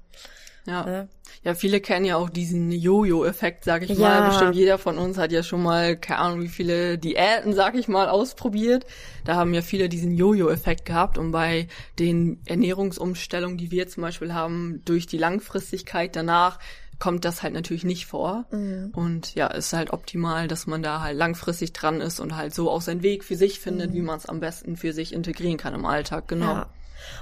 Ja. 0.65 0.85
Ne? 0.85 1.07
Ja, 1.43 1.55
viele 1.55 1.81
kennen 1.81 2.05
ja 2.05 2.15
auch 2.15 2.29
diesen 2.29 2.71
Jojo-Effekt, 2.71 3.65
sag 3.65 3.83
ich 3.83 3.97
ja. 3.97 3.99
mal. 3.99 4.29
Bestimmt 4.29 4.55
jeder 4.55 4.77
von 4.77 4.97
uns 4.97 5.17
hat 5.17 5.31
ja 5.31 5.43
schon 5.43 5.61
mal, 5.61 5.97
keine 5.97 6.19
Ahnung, 6.19 6.41
wie 6.41 6.47
viele 6.47 6.97
Diäten, 6.97 7.53
sag 7.53 7.75
ich 7.75 7.87
mal, 7.87 8.07
ausprobiert. 8.07 8.85
Da 9.25 9.35
haben 9.35 9.53
ja 9.53 9.61
viele 9.61 9.89
diesen 9.89 10.15
Jojo-Effekt 10.15 10.85
gehabt 10.85 11.17
und 11.17 11.31
bei 11.31 11.67
den 11.99 12.39
Ernährungsumstellungen, 12.45 13.57
die 13.57 13.71
wir 13.71 13.87
zum 13.87 14.01
Beispiel 14.01 14.33
haben, 14.33 14.81
durch 14.85 15.05
die 15.05 15.17
Langfristigkeit 15.17 16.15
danach, 16.15 16.59
kommt 16.99 17.25
das 17.25 17.43
halt 17.43 17.53
natürlich 17.53 17.83
nicht 17.83 18.05
vor. 18.05 18.45
Mhm. 18.51 18.91
Und 18.95 19.35
ja, 19.35 19.47
ist 19.47 19.73
halt 19.73 19.91
optimal, 19.91 20.47
dass 20.47 20.67
man 20.67 20.81
da 20.81 21.01
halt 21.01 21.17
langfristig 21.17 21.73
dran 21.73 21.99
ist 21.99 22.21
und 22.21 22.37
halt 22.37 22.53
so 22.53 22.69
auch 22.69 22.81
seinen 22.81 23.03
Weg 23.03 23.25
für 23.25 23.35
sich 23.35 23.59
findet, 23.59 23.91
mhm. 23.91 23.95
wie 23.95 24.01
man 24.01 24.17
es 24.17 24.25
am 24.25 24.39
besten 24.39 24.77
für 24.77 24.93
sich 24.93 25.11
integrieren 25.13 25.57
kann 25.57 25.73
im 25.73 25.85
Alltag, 25.85 26.29
genau. 26.29 26.53
Ja. 26.53 26.69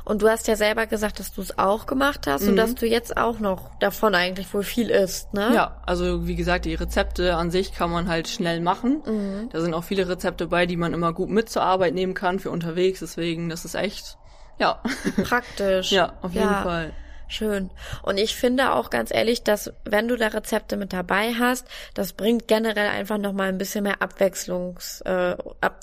Und 0.03 0.21
du 0.21 0.29
hast 0.29 0.47
ja 0.47 0.55
selber 0.55 0.87
gesagt, 0.87 1.19
dass 1.19 1.33
du 1.33 1.41
es 1.41 1.57
auch 1.57 1.85
gemacht 1.85 2.27
hast 2.27 2.43
mhm. 2.43 2.49
und 2.49 2.55
dass 2.57 2.75
du 2.75 2.87
jetzt 2.87 3.17
auch 3.17 3.39
noch 3.39 3.77
davon 3.79 4.15
eigentlich 4.15 4.53
wohl 4.53 4.63
viel 4.63 4.89
isst, 4.89 5.33
ne? 5.33 5.51
Ja, 5.53 5.81
also 5.85 6.27
wie 6.27 6.35
gesagt, 6.35 6.65
die 6.65 6.75
Rezepte 6.75 7.35
an 7.35 7.51
sich 7.51 7.73
kann 7.73 7.91
man 7.91 8.07
halt 8.07 8.27
schnell 8.27 8.61
machen. 8.61 9.01
Mhm. 9.05 9.49
Da 9.51 9.61
sind 9.61 9.73
auch 9.73 9.83
viele 9.83 10.07
Rezepte 10.07 10.47
bei, 10.47 10.65
die 10.65 10.77
man 10.77 10.93
immer 10.93 11.13
gut 11.13 11.29
mit 11.29 11.49
zur 11.49 11.63
Arbeit 11.63 11.93
nehmen 11.93 12.13
kann 12.13 12.39
für 12.39 12.51
unterwegs. 12.51 12.99
Deswegen, 12.99 13.49
das 13.49 13.65
ist 13.65 13.75
echt, 13.75 14.17
ja. 14.59 14.81
Praktisch. 15.23 15.91
ja, 15.91 16.13
auf 16.21 16.33
jeden 16.33 16.45
ja. 16.45 16.63
Fall. 16.63 16.93
Schön. 17.31 17.69
Und 18.01 18.17
ich 18.17 18.35
finde 18.35 18.73
auch 18.73 18.89
ganz 18.89 19.09
ehrlich, 19.09 19.41
dass 19.41 19.71
wenn 19.85 20.09
du 20.09 20.17
da 20.17 20.27
Rezepte 20.27 20.75
mit 20.75 20.91
dabei 20.91 21.33
hast, 21.39 21.65
das 21.93 22.11
bringt 22.11 22.49
generell 22.49 22.89
einfach 22.89 23.17
nochmal 23.17 23.47
ein 23.47 23.57
bisschen 23.57 23.83
mehr 23.85 24.01
Abwechslungs, 24.01 24.99
äh, 25.05 25.37
ab, 25.61 25.79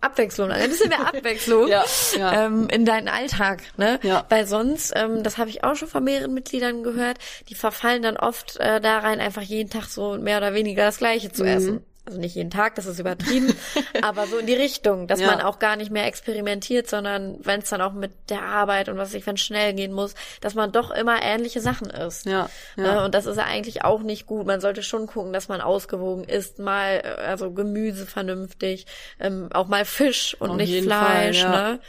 Abwechslung, 0.00 0.50
ein 0.50 0.68
bisschen 0.68 0.88
mehr 0.88 1.00
Abwechslung 1.06 1.68
ja, 1.68 1.84
ja. 2.16 2.46
Ähm, 2.46 2.68
in 2.70 2.84
deinen 2.84 3.08
Alltag, 3.08 3.62
ne? 3.76 3.98
Ja. 4.02 4.24
Weil 4.28 4.46
sonst, 4.46 4.92
ähm, 4.94 5.22
das 5.22 5.38
habe 5.38 5.50
ich 5.50 5.64
auch 5.64 5.74
schon 5.74 5.88
von 5.88 6.04
mehreren 6.04 6.34
Mitgliedern 6.34 6.82
gehört, 6.82 7.18
die 7.48 7.54
verfallen 7.54 8.02
dann 8.02 8.16
oft 8.16 8.56
äh, 8.58 8.80
da 8.80 8.98
rein, 8.98 9.20
einfach 9.20 9.42
jeden 9.42 9.70
Tag 9.70 9.84
so 9.84 10.16
mehr 10.18 10.38
oder 10.38 10.54
weniger 10.54 10.84
das 10.84 10.98
Gleiche 10.98 11.32
zu 11.32 11.42
mhm. 11.42 11.48
essen 11.48 11.84
also 12.06 12.20
nicht 12.20 12.36
jeden 12.36 12.50
Tag, 12.50 12.76
das 12.76 12.86
ist 12.86 13.00
übertrieben, 13.00 13.52
aber 14.02 14.26
so 14.26 14.38
in 14.38 14.46
die 14.46 14.54
Richtung, 14.54 15.08
dass 15.08 15.20
ja. 15.20 15.26
man 15.26 15.40
auch 15.40 15.58
gar 15.58 15.76
nicht 15.76 15.90
mehr 15.90 16.06
experimentiert, 16.06 16.88
sondern 16.88 17.38
wenn 17.42 17.60
es 17.60 17.68
dann 17.68 17.80
auch 17.80 17.92
mit 17.92 18.12
der 18.28 18.42
Arbeit 18.42 18.88
und 18.88 18.96
was 18.96 19.12
ich, 19.12 19.26
wenn 19.26 19.34
es 19.34 19.40
schnell 19.40 19.74
gehen 19.74 19.92
muss, 19.92 20.14
dass 20.40 20.54
man 20.54 20.70
doch 20.70 20.92
immer 20.92 21.20
ähnliche 21.20 21.60
Sachen 21.60 21.90
isst. 21.90 22.26
Ja, 22.26 22.48
ja. 22.76 22.82
Ne? 22.82 23.04
Und 23.04 23.14
das 23.14 23.26
ist 23.26 23.36
ja 23.36 23.44
eigentlich 23.44 23.84
auch 23.84 24.02
nicht 24.02 24.26
gut. 24.26 24.46
Man 24.46 24.60
sollte 24.60 24.84
schon 24.84 25.06
gucken, 25.06 25.32
dass 25.32 25.48
man 25.48 25.60
ausgewogen 25.60 26.24
isst, 26.24 26.60
mal 26.60 27.02
äh, 27.04 27.08
also 27.26 27.50
Gemüse 27.50 28.06
vernünftig, 28.06 28.86
ähm, 29.18 29.48
auch 29.52 29.66
mal 29.66 29.84
Fisch 29.84 30.36
und 30.38 30.50
Auf 30.50 30.56
nicht 30.56 30.84
Fleisch. 30.84 31.42
Fall, 31.42 31.52
ja. 31.52 31.70
ne? 31.72 31.80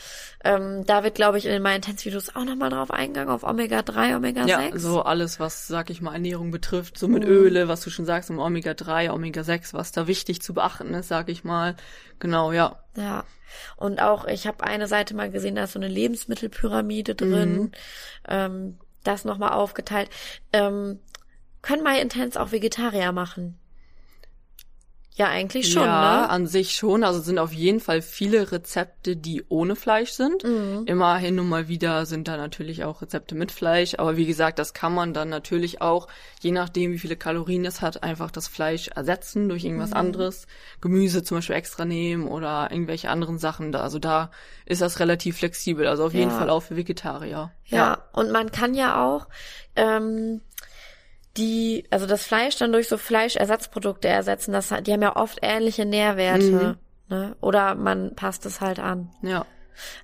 Ähm, 0.44 0.86
da 0.86 1.04
wird, 1.04 1.16
glaube 1.16 1.38
ich, 1.38 1.46
in 1.46 1.52
den 1.52 1.64
My 1.64 1.76
Intense 1.76 2.06
Videos 2.06 2.36
auch 2.36 2.46
nochmal 2.46 2.70
drauf 2.70 2.92
eingegangen, 2.92 3.30
auf 3.30 3.44
Omega-3, 3.44 4.16
Omega-6. 4.16 4.48
Ja, 4.48 4.62
so 4.76 5.02
alles, 5.02 5.40
was, 5.40 5.68
sag 5.68 5.90
ich 5.90 6.02
mal, 6.02 6.14
Ernährung 6.14 6.52
betrifft, 6.52 6.98
so 6.98 7.08
mit 7.08 7.24
mhm. 7.24 7.30
Öle, 7.30 7.68
was 7.68 7.82
du 7.82 7.90
schon 7.90 8.06
sagst, 8.06 8.30
um 8.30 8.40
Omega-3, 8.40 9.12
Omega-6, 9.12 9.74
was 9.74 9.92
da 9.92 10.07
wichtig 10.08 10.42
zu 10.42 10.54
beachten 10.54 10.94
ist, 10.94 11.08
sag 11.08 11.30
ich 11.30 11.44
mal. 11.44 11.76
Genau, 12.20 12.52
ja. 12.52 12.80
Ja. 12.96 13.24
Und 13.76 14.02
auch, 14.02 14.26
ich 14.26 14.46
habe 14.48 14.64
eine 14.64 14.88
Seite 14.88 15.16
mal 15.16 15.30
gesehen, 15.30 15.56
da 15.56 15.64
ist 15.64 15.74
so 15.74 15.80
eine 15.80 15.88
Lebensmittelpyramide 15.88 17.16
drin. 17.16 17.56
Mhm. 17.56 17.72
Ähm, 18.28 18.78
das 19.04 19.26
nochmal 19.26 19.52
aufgeteilt. 19.52 20.10
Ähm, 20.52 21.00
können 21.62 21.84
My 21.84 22.00
Intense 22.00 22.40
auch 22.40 22.52
Vegetarier 22.52 23.12
machen? 23.12 23.58
Ja, 25.18 25.30
eigentlich 25.30 25.74
schon, 25.74 25.82
ja, 25.82 26.22
ne? 26.22 26.30
an 26.30 26.46
sich 26.46 26.76
schon. 26.76 27.04
Also 27.04 27.20
sind 27.22 27.40
auf 27.40 27.52
jeden 27.52 27.80
Fall 27.80 28.04
viele 28.04 28.52
Rezepte, 28.52 29.16
die 29.16 29.44
ohne 29.50 29.76
Fleisch 29.76 30.12
sind. 30.12 30.44
Mhm. 30.44 30.84
Immerhin 30.86 31.40
und 31.40 31.50
mal 31.50 31.68
wieder 31.68 32.06
sind 32.06 32.28
da 32.28 32.38
natürlich 32.38 32.84
auch 32.84 33.02
Rezepte 33.02 33.34
mit 33.34 33.52
Fleisch. 33.52 33.96
Aber 33.98 34.16
wie 34.16 34.28
gesagt, 34.28 34.60
das 34.60 34.76
kann 34.76 34.94
man 34.94 35.16
dann 35.16 35.30
natürlich 35.30 35.82
auch, 35.82 36.08
je 36.42 36.52
nachdem, 36.52 36.92
wie 36.92 37.00
viele 37.00 37.16
Kalorien 37.16 37.66
es 37.66 37.82
hat, 37.82 38.04
einfach 38.04 38.30
das 38.30 38.48
Fleisch 38.48 38.90
ersetzen 38.90 39.50
durch 39.50 39.66
irgendwas 39.66 39.90
mhm. 39.90 39.98
anderes. 39.98 40.46
Gemüse 40.82 41.24
zum 41.24 41.40
Beispiel 41.40 41.56
extra 41.56 41.84
nehmen 41.84 42.28
oder 42.28 42.70
irgendwelche 42.70 43.10
anderen 43.10 43.40
Sachen. 43.40 43.72
Da, 43.72 43.82
also 43.82 43.98
da 43.98 44.30
ist 44.68 44.84
das 44.84 45.00
relativ 45.00 45.38
flexibel. 45.38 45.88
Also 45.88 46.06
auf 46.06 46.14
jeden 46.14 46.30
Fall 46.30 46.52
auch 46.52 46.62
für 46.62 46.76
Vegetarier. 46.76 47.52
Ja, 47.66 47.78
ja. 47.78 47.98
und 48.14 48.32
man 48.32 48.52
kann 48.52 48.76
ja 48.76 49.04
auch 49.04 49.28
ähm, 49.76 50.42
die, 51.38 51.86
also 51.90 52.06
das 52.06 52.24
Fleisch 52.24 52.58
dann 52.58 52.72
durch 52.72 52.88
so 52.88 52.98
Fleischersatzprodukte 52.98 54.08
ersetzen, 54.08 54.52
das, 54.52 54.74
die 54.82 54.94
haben 54.94 55.02
ja 55.02 55.16
oft 55.16 55.40
ähnliche 55.42 55.86
Nährwerte. 55.86 56.78
Mhm. 57.10 57.16
Ne? 57.16 57.36
Oder 57.40 57.76
man 57.76 58.16
passt 58.16 58.46
es 58.46 58.60
halt 58.60 58.80
an. 58.80 59.10
Ja. 59.22 59.46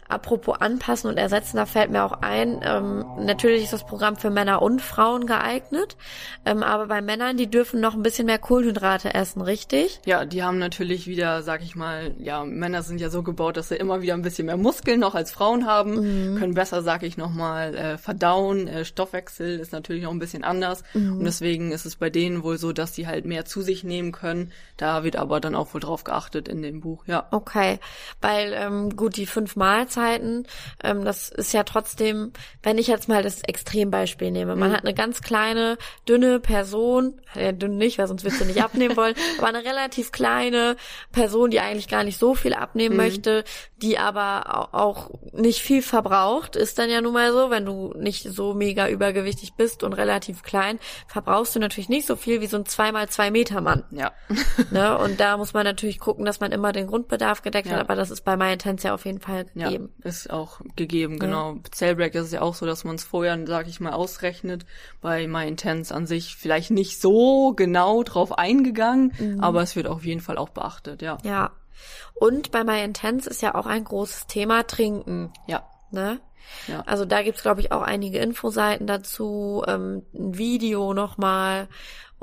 Apropos 0.08 0.58
anpassen 0.60 1.10
und 1.10 1.18
ersetzen, 1.18 1.58
da 1.58 1.66
fällt 1.66 1.90
mir 1.90 2.04
auch 2.04 2.22
ein, 2.22 2.62
ähm, 2.64 3.06
natürlich 3.20 3.64
ist 3.64 3.74
das 3.74 3.86
Programm 3.86 4.16
für 4.16 4.30
Männer 4.30 4.62
und 4.62 4.82
Frauen 4.82 5.26
geeignet, 5.26 5.98
ähm, 6.46 6.62
aber 6.62 6.88
bei 6.88 7.02
Männern, 7.02 7.38
die 7.38 7.50
dürfen 7.50 7.80
noch 7.82 7.96
ein 7.96 8.04
bisschen 8.04 8.28
mehr 8.28 8.38
Kohlenhydrate 8.38 9.14
essen, 9.14 9.42
richtig? 9.42 10.00
Ja, 10.06 10.26
die 10.26 10.44
haben 10.44 10.60
natürlich 10.60 11.08
wieder, 11.08 11.42
sag 11.42 11.64
ich 11.64 11.76
mal, 11.76 12.14
ja, 12.20 12.44
Männer 12.44 12.84
sind 12.84 13.02
ja 13.02 13.10
so 13.10 13.24
gebaut, 13.24 13.58
dass 13.58 13.70
sie 13.70 13.76
immer 13.76 14.02
wieder 14.02 14.14
ein 14.14 14.22
bisschen 14.22 14.46
mehr 14.46 14.58
Muskeln 14.58 15.00
noch 15.00 15.16
als 15.16 15.32
Frauen 15.32 15.66
haben, 15.66 16.34
mhm. 16.34 16.38
können 16.38 16.54
besser, 16.54 16.84
sag 16.84 17.02
ich 17.04 17.18
nochmal, 17.18 17.76
äh, 17.76 17.98
verdauen, 17.98 18.68
äh, 18.68 18.86
Stoffwechsel 18.86 19.60
ist 19.60 19.72
natürlich 19.72 20.04
noch 20.04 20.12
ein 20.12 20.20
bisschen 20.20 20.44
anders 20.44 20.84
mhm. 20.94 21.18
und 21.18 21.24
deswegen 21.24 21.72
ist 21.72 21.86
es 21.86 21.96
bei 21.96 22.10
denen 22.10 22.44
wohl 22.44 22.58
so, 22.58 22.72
dass 22.72 22.92
die 22.92 23.08
halt 23.08 23.26
mehr 23.26 23.46
zu 23.46 23.62
sich 23.62 23.84
nehmen 23.84 24.12
können, 24.12 24.52
da 24.78 25.04
wird 25.04 25.16
aber 25.16 25.40
dann 25.40 25.56
auch 25.56 25.74
wohl 25.74 25.82
drauf 25.82 26.04
geachtet 26.04 26.48
in 26.48 26.62
dem 26.62 26.82
Buch, 26.82 27.06
ja. 27.08 27.28
Okay, 27.32 27.80
weil 28.22 28.54
ähm, 28.54 28.96
gut, 28.96 29.18
die 29.18 29.26
fünf 29.26 29.56
Mahlzeiten, 29.64 30.46
ähm, 30.84 31.06
das 31.06 31.30
ist 31.30 31.54
ja 31.54 31.64
trotzdem, 31.64 32.34
wenn 32.64 32.78
ich 32.78 32.88
jetzt 32.88 33.08
mal 33.08 33.24
das 33.24 33.42
Extrembeispiel 33.44 34.30
nehme, 34.30 34.58
man 34.58 34.72
mhm. 34.72 34.74
hat 34.74 34.82
eine 34.84 34.94
ganz 34.94 35.22
kleine, 35.22 35.78
dünne 36.06 36.42
Person, 36.42 37.22
ja, 37.34 37.54
dünn 37.54 37.78
nicht, 37.78 37.98
weil 37.98 38.08
sonst 38.08 38.26
würdest 38.26 38.42
du 38.42 38.46
nicht 38.46 38.62
abnehmen 38.62 38.98
wollen, 38.98 39.16
aber 39.38 39.48
eine 39.48 39.64
relativ 39.64 40.12
kleine 40.12 40.76
Person, 41.14 41.50
die 41.50 41.62
eigentlich 41.62 41.88
gar 41.88 42.04
nicht 42.04 42.20
so 42.20 42.36
viel 42.36 42.54
abnehmen 42.54 42.96
mhm. 42.96 43.04
möchte, 43.04 43.46
die 43.78 43.98
aber 43.98 44.74
auch 44.74 45.12
nicht 45.32 45.62
viel 45.62 45.82
verbraucht, 45.82 46.58
ist 46.58 46.78
dann 46.78 46.90
ja 46.90 47.00
nun 47.00 47.14
mal 47.14 47.32
so, 47.32 47.50
wenn 47.50 47.66
du 47.66 47.94
nicht 47.98 48.24
so 48.24 48.54
mega 48.54 48.90
übergewichtig 48.90 49.54
bist 49.54 49.84
und 49.84 49.94
relativ 49.94 50.44
klein, 50.44 50.80
verbrauchst 51.08 51.56
du 51.56 51.60
natürlich 51.60 51.90
nicht 51.90 52.06
so 52.06 52.18
viel 52.18 52.42
wie 52.42 52.48
so 52.48 52.58
ein 52.58 52.66
zweimal 52.66 53.08
zwei 53.08 53.32
Meter 53.32 53.62
Mann. 53.62 53.84
Ja. 53.92 54.12
ne? 54.72 54.98
Und 54.98 55.20
da 55.20 55.38
muss 55.38 55.54
man 55.54 55.64
natürlich 55.64 56.00
gucken, 56.00 56.26
dass 56.26 56.40
man 56.40 56.52
immer 56.52 56.74
den 56.74 56.88
Grundbedarf 56.88 57.42
gedeckt 57.42 57.68
ja. 57.68 57.76
hat, 57.76 57.82
aber 57.82 57.96
das 57.96 58.12
ist 58.12 58.22
bei 58.22 58.36
My 58.36 58.54
Intense 58.54 58.88
ja 58.88 58.94
auf 58.94 59.06
jeden 59.06 59.20
Fall 59.20 59.46
Ja, 59.56 59.72
ist 60.04 60.32
auch 60.32 60.62
gegeben, 60.76 61.20
genau. 61.20 61.54
Ja. 61.54 61.60
Cellbreak 61.72 62.16
ist 62.16 62.26
es 62.26 62.32
ja 62.32 62.42
auch 62.42 62.56
so, 62.56 62.66
dass 62.66 62.84
man 62.84 62.96
es 62.96 63.04
vorher, 63.04 63.40
sag 63.46 63.68
ich 63.68 63.80
mal, 63.80 63.94
ausrechnet. 63.94 64.66
Bei 65.02 65.28
My 65.28 65.48
Intense 65.48 65.94
an 65.94 66.08
sich 66.08 66.36
vielleicht 66.36 66.72
nicht 66.72 67.00
so 67.00 67.54
genau 67.54 68.04
drauf 68.04 68.38
eingegangen, 68.38 69.14
mhm. 69.20 69.40
aber 69.42 69.62
es 69.62 69.76
wird 69.76 69.88
auf 69.88 70.06
jeden 70.06 70.22
Fall 70.22 70.38
auch 70.38 70.50
beachtet, 70.50 71.02
ja. 71.02 71.18
Ja. 71.24 71.52
Und 72.16 72.52
bei 72.52 72.64
My 72.64 72.84
Intense 72.84 73.30
ist 73.30 73.42
ja 73.42 73.56
auch 73.56 73.66
ein 73.66 73.84
großes 73.84 74.28
Thema 74.28 74.64
Trinken. 74.64 75.32
Ja. 75.48 75.68
Ne? 75.92 76.20
Ja. 76.68 76.82
Also 76.86 77.06
da 77.06 77.22
gibt's 77.22 77.42
glaube 77.42 77.62
ich, 77.62 77.72
auch 77.72 77.82
einige 77.82 78.20
Infoseiten 78.20 78.88
dazu, 78.88 79.64
ähm, 79.68 80.04
ein 80.14 80.38
Video 80.38 80.94
nochmal 80.94 81.68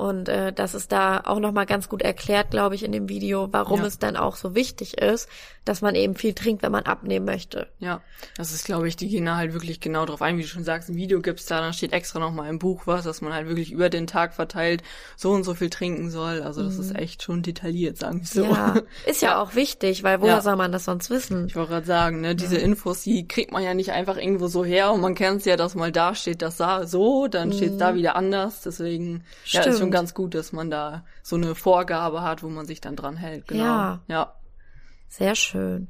und 0.01 0.29
äh, 0.29 0.51
das 0.51 0.73
ist 0.73 0.91
da 0.91 1.21
auch 1.25 1.39
nochmal 1.39 1.67
ganz 1.67 1.87
gut 1.87 2.01
erklärt, 2.01 2.49
glaube 2.49 2.73
ich, 2.73 2.83
in 2.83 2.91
dem 2.91 3.07
Video, 3.07 3.49
warum 3.51 3.81
ja. 3.81 3.85
es 3.85 3.99
dann 3.99 4.17
auch 4.17 4.35
so 4.35 4.55
wichtig 4.55 4.97
ist, 4.97 5.29
dass 5.63 5.83
man 5.83 5.93
eben 5.93 6.15
viel 6.15 6.33
trinkt, 6.33 6.63
wenn 6.63 6.71
man 6.71 6.85
abnehmen 6.85 7.23
möchte. 7.23 7.67
Ja, 7.77 8.01
das 8.35 8.51
ist, 8.51 8.65
glaube 8.65 8.87
ich, 8.87 8.95
die 8.95 9.09
gehen 9.09 9.25
da 9.25 9.35
halt 9.35 9.53
wirklich 9.53 9.79
genau 9.79 10.07
drauf 10.07 10.23
ein, 10.23 10.39
wie 10.39 10.41
du 10.41 10.47
schon 10.47 10.63
sagst, 10.63 10.89
ein 10.89 10.95
Video 10.95 11.21
gibt's 11.21 11.45
da, 11.45 11.61
dann 11.61 11.73
steht 11.73 11.93
extra 11.93 12.17
nochmal 12.17 12.49
im 12.49 12.57
Buch 12.57 12.87
was, 12.87 13.03
dass 13.03 13.21
man 13.21 13.31
halt 13.31 13.47
wirklich 13.47 13.71
über 13.71 13.91
den 13.91 14.07
Tag 14.07 14.33
verteilt 14.33 14.81
so 15.15 15.29
und 15.29 15.43
so 15.43 15.53
viel 15.53 15.69
trinken 15.69 16.09
soll. 16.09 16.41
Also 16.41 16.63
das 16.63 16.75
mhm. 16.75 16.81
ist 16.81 16.95
echt 16.95 17.21
schon 17.21 17.43
detailliert, 17.43 17.99
sagen 17.99 18.21
wir 18.21 18.25
so. 18.25 18.43
Ja, 18.43 18.73
ist 19.05 19.21
ja, 19.21 19.29
ja. 19.29 19.41
auch 19.41 19.53
wichtig, 19.53 20.01
weil 20.01 20.19
woher 20.19 20.37
ja. 20.37 20.41
soll 20.41 20.55
man 20.55 20.71
das 20.71 20.85
sonst 20.85 21.11
wissen? 21.11 21.45
Ich 21.45 21.55
wollte 21.55 21.73
gerade 21.73 21.85
sagen, 21.85 22.21
ne, 22.21 22.35
diese 22.35 22.57
Infos, 22.57 23.03
die 23.03 23.27
kriegt 23.27 23.51
man 23.51 23.61
ja 23.61 23.75
nicht 23.75 23.91
einfach 23.91 24.17
irgendwo 24.17 24.47
so 24.47 24.65
her 24.65 24.91
und 24.91 25.01
man 25.01 25.13
kennt 25.13 25.41
es 25.41 25.45
ja, 25.45 25.57
dass 25.57 25.75
mal 25.75 25.91
da 25.91 26.15
steht 26.15 26.41
das 26.41 26.57
so, 26.85 27.27
dann 27.27 27.49
mhm. 27.49 27.53
steht 27.53 27.79
da 27.79 27.93
wieder 27.93 28.15
anders. 28.15 28.61
Deswegen 28.61 29.23
Stimmt. 29.43 29.65
ja, 29.65 29.71
ist 29.71 29.79
schon 29.79 29.90
ganz 29.91 30.13
gut, 30.13 30.33
dass 30.33 30.51
man 30.51 30.71
da 30.71 31.05
so 31.23 31.35
eine 31.35 31.55
Vorgabe 31.55 32.21
hat, 32.21 32.43
wo 32.43 32.49
man 32.49 32.65
sich 32.65 32.81
dann 32.81 32.95
dran 32.95 33.17
hält. 33.17 33.47
Genau. 33.47 33.63
Ja. 33.63 34.01
ja. 34.07 34.33
Sehr 35.07 35.35
schön. 35.35 35.87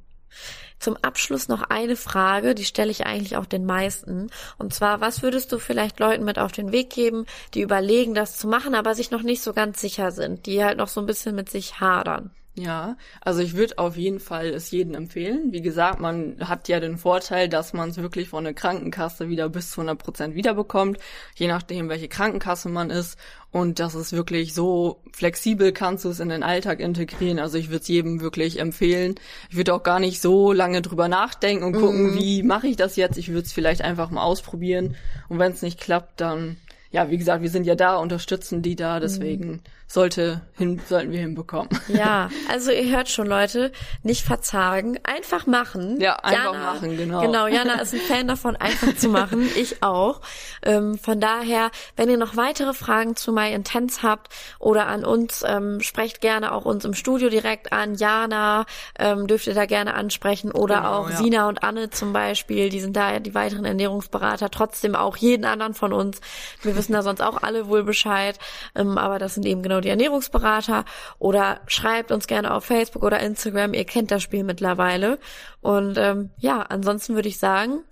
Zum 0.80 0.98
Abschluss 1.02 1.48
noch 1.48 1.62
eine 1.64 1.96
Frage, 1.96 2.56
die 2.56 2.66
stelle 2.66 2.90
ich 2.90 3.06
eigentlich 3.06 3.38
auch 3.38 3.46
den 3.46 3.66
meisten. 3.66 4.32
Und 4.58 4.74
zwar, 4.74 5.00
was 5.00 5.22
würdest 5.22 5.52
du 5.52 5.60
vielleicht 5.60 6.00
Leuten 6.00 6.24
mit 6.24 6.40
auf 6.40 6.52
den 6.52 6.72
Weg 6.72 6.90
geben, 6.90 7.28
die 7.54 7.62
überlegen, 7.62 8.16
das 8.16 8.38
zu 8.38 8.48
machen, 8.48 8.74
aber 8.74 8.96
sich 8.96 9.12
noch 9.12 9.22
nicht 9.22 9.44
so 9.44 9.54
ganz 9.54 9.80
sicher 9.80 10.12
sind, 10.12 10.48
die 10.48 10.64
halt 10.64 10.78
noch 10.78 10.88
so 10.88 11.00
ein 11.00 11.06
bisschen 11.06 11.36
mit 11.36 11.50
sich 11.50 11.80
hadern? 11.80 12.32
Ja, 12.54 12.98
also 13.22 13.40
ich 13.40 13.56
würde 13.56 13.78
auf 13.78 13.96
jeden 13.96 14.20
Fall 14.20 14.48
es 14.48 14.72
jedem 14.72 14.94
empfehlen. 14.94 15.54
Wie 15.54 15.62
gesagt, 15.62 16.02
man 16.02 16.36
hat 16.42 16.68
ja 16.68 16.82
den 16.82 16.98
Vorteil, 16.98 17.48
dass 17.48 17.72
man 17.72 17.90
es 17.90 17.98
wirklich 17.98 18.28
von 18.28 18.44
der 18.44 18.54
Krankenkasse 18.54 19.30
wieder 19.30 19.48
bis 19.48 19.72
zu 19.72 19.80
100 19.80 19.98
Prozent 19.98 20.36
wiederbekommt, 20.36 20.98
je 21.36 21.48
nachdem, 21.48 21.88
welche 21.88 22.10
Krankenkasse 22.10 22.68
man 22.68 22.90
ist. 22.90 23.18
Und 23.52 23.80
das 23.80 23.96
ist 23.96 24.12
wirklich 24.12 24.54
so 24.54 25.02
flexibel, 25.14 25.72
kannst 25.72 26.04
du 26.04 26.10
es 26.10 26.20
in 26.20 26.28
den 26.28 26.44
Alltag 26.44 26.82
integrieren. 26.82 27.40
Also 27.40 27.58
ich 27.58 27.70
würde 27.70 27.84
es 27.84 27.88
jedem 27.88 28.20
wirklich 28.20 28.60
empfehlen. 28.60 29.16
Ich 29.50 29.56
würde 29.56 29.74
auch 29.74 29.84
gar 29.84 30.02
nicht 30.02 30.20
so 30.22 30.52
lange 30.52 30.82
drüber 30.82 31.08
nachdenken 31.08 31.64
und 31.64 31.74
gucken, 31.74 32.12
mhm. 32.12 32.18
wie 32.18 32.44
mache 32.44 32.68
ich 32.68 32.76
das 32.76 32.98
jetzt. 32.98 33.18
Ich 33.18 33.30
würde 33.30 33.46
es 33.46 33.54
vielleicht 33.54 33.82
einfach 33.82 34.10
mal 34.10 34.24
ausprobieren. 34.24 34.98
Und 35.30 35.40
wenn 35.40 35.54
es 35.54 35.62
nicht 35.62 35.80
klappt, 35.80 36.20
dann 36.20 36.58
ja, 36.92 37.10
wie 37.10 37.18
gesagt, 37.18 37.42
wir 37.42 37.50
sind 37.50 37.66
ja 37.66 37.76
da, 37.76 37.96
unterstützen 37.96 38.62
die 38.62 38.76
da, 38.76 39.00
deswegen 39.00 39.50
mhm. 39.50 39.60
Sollte 39.92 40.42
hin, 40.58 40.82
sollten 40.88 41.12
wir 41.12 41.20
hinbekommen. 41.20 41.70
Ja, 41.92 42.30
also 42.50 42.72
ihr 42.72 42.96
hört 42.96 43.10
schon, 43.10 43.28
Leute, 43.28 43.72
nicht 44.02 44.24
verzagen, 44.24 44.98
einfach 45.04 45.46
machen. 45.46 46.00
Ja, 46.00 46.16
einfach 46.16 46.54
Jana, 46.54 46.74
machen, 46.74 46.98
genau. 46.98 47.22
Genau, 47.22 47.48
Jana 47.48 47.82
ist 47.82 47.94
ein 47.94 48.00
Fan 48.00 48.28
davon, 48.28 48.56
einfach 48.56 48.96
zu 48.96 49.10
machen, 49.10 49.50
ich 49.56 49.84
auch. 49.84 50.22
Ähm, 50.64 50.98
von 50.98 51.20
daher, 51.20 51.70
wenn 51.98 52.10
ihr 52.10 52.18
noch 52.18 52.38
weitere 52.38 52.74
Fragen 52.74 53.18
zu 53.18 53.34
My 53.34 53.52
Intense 53.52 54.04
habt 54.04 54.30
oder 54.58 54.88
an 54.88 55.04
uns, 55.04 55.44
ähm, 55.46 55.82
sprecht 55.82 56.22
gerne 56.22 56.54
auch 56.54 56.64
uns 56.64 56.86
im 56.86 56.94
Studio 56.94 57.30
direkt 57.30 57.74
an. 57.74 57.96
Jana 57.96 58.66
ähm, 58.98 59.28
dürft 59.28 59.48
ihr 59.48 59.54
da 59.54 59.66
gerne 59.66 59.96
ansprechen 59.96 60.52
oder 60.52 60.78
genau, 60.78 60.94
auch 60.94 61.10
ja. 61.10 61.18
Sina 61.18 61.50
und 61.50 61.64
Anne 61.64 61.90
zum 61.90 62.14
Beispiel, 62.14 62.70
die 62.70 62.80
sind 62.80 62.96
da 62.96 63.20
die 63.20 63.36
weiteren 63.36 63.66
Ernährungsberater, 63.66 64.50
trotzdem 64.50 64.96
auch 64.96 65.18
jeden 65.18 65.44
anderen 65.44 65.74
von 65.74 65.92
uns. 65.92 66.22
Wir 66.62 66.76
wissen 66.78 66.94
da 66.94 67.02
sonst 67.02 67.22
auch 67.22 67.44
alle 67.44 67.68
wohl 67.68 67.84
Bescheid, 67.84 68.40
ähm, 68.76 68.98
aber 68.98 69.20
das 69.20 69.34
sind 69.34 69.46
eben 69.46 69.62
genau 69.62 69.81
die 69.82 69.89
Ernährungsberater. 69.89 70.86
Oder 71.20 71.62
schreibt 71.67 72.12
uns 72.12 72.28
gerne 72.28 72.54
auf 72.54 72.65
Facebook 72.65 73.04
oder 73.04 73.20
Instagram, 73.20 73.74
ihr 73.74 73.86
kennt 73.86 74.12
das 74.12 74.24
Spiel 74.24 74.44
mittlerweile. 74.44 75.20
Und 75.62 75.98
ähm, 75.98 76.30
ja, 76.38 76.62
ansonsten 76.62 77.15
würde 77.15 77.30
ich 77.30 77.39
sagen, 77.39 77.84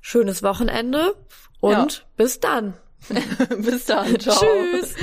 schönes 0.00 0.42
Wochenende 0.42 1.14
und 1.60 1.92
ja. 1.98 2.04
bis 2.16 2.40
dann. 2.40 2.74
bis 3.58 3.86
dann. 3.86 4.18
Ciao. 4.20 4.36
Tschüss. 4.38 4.94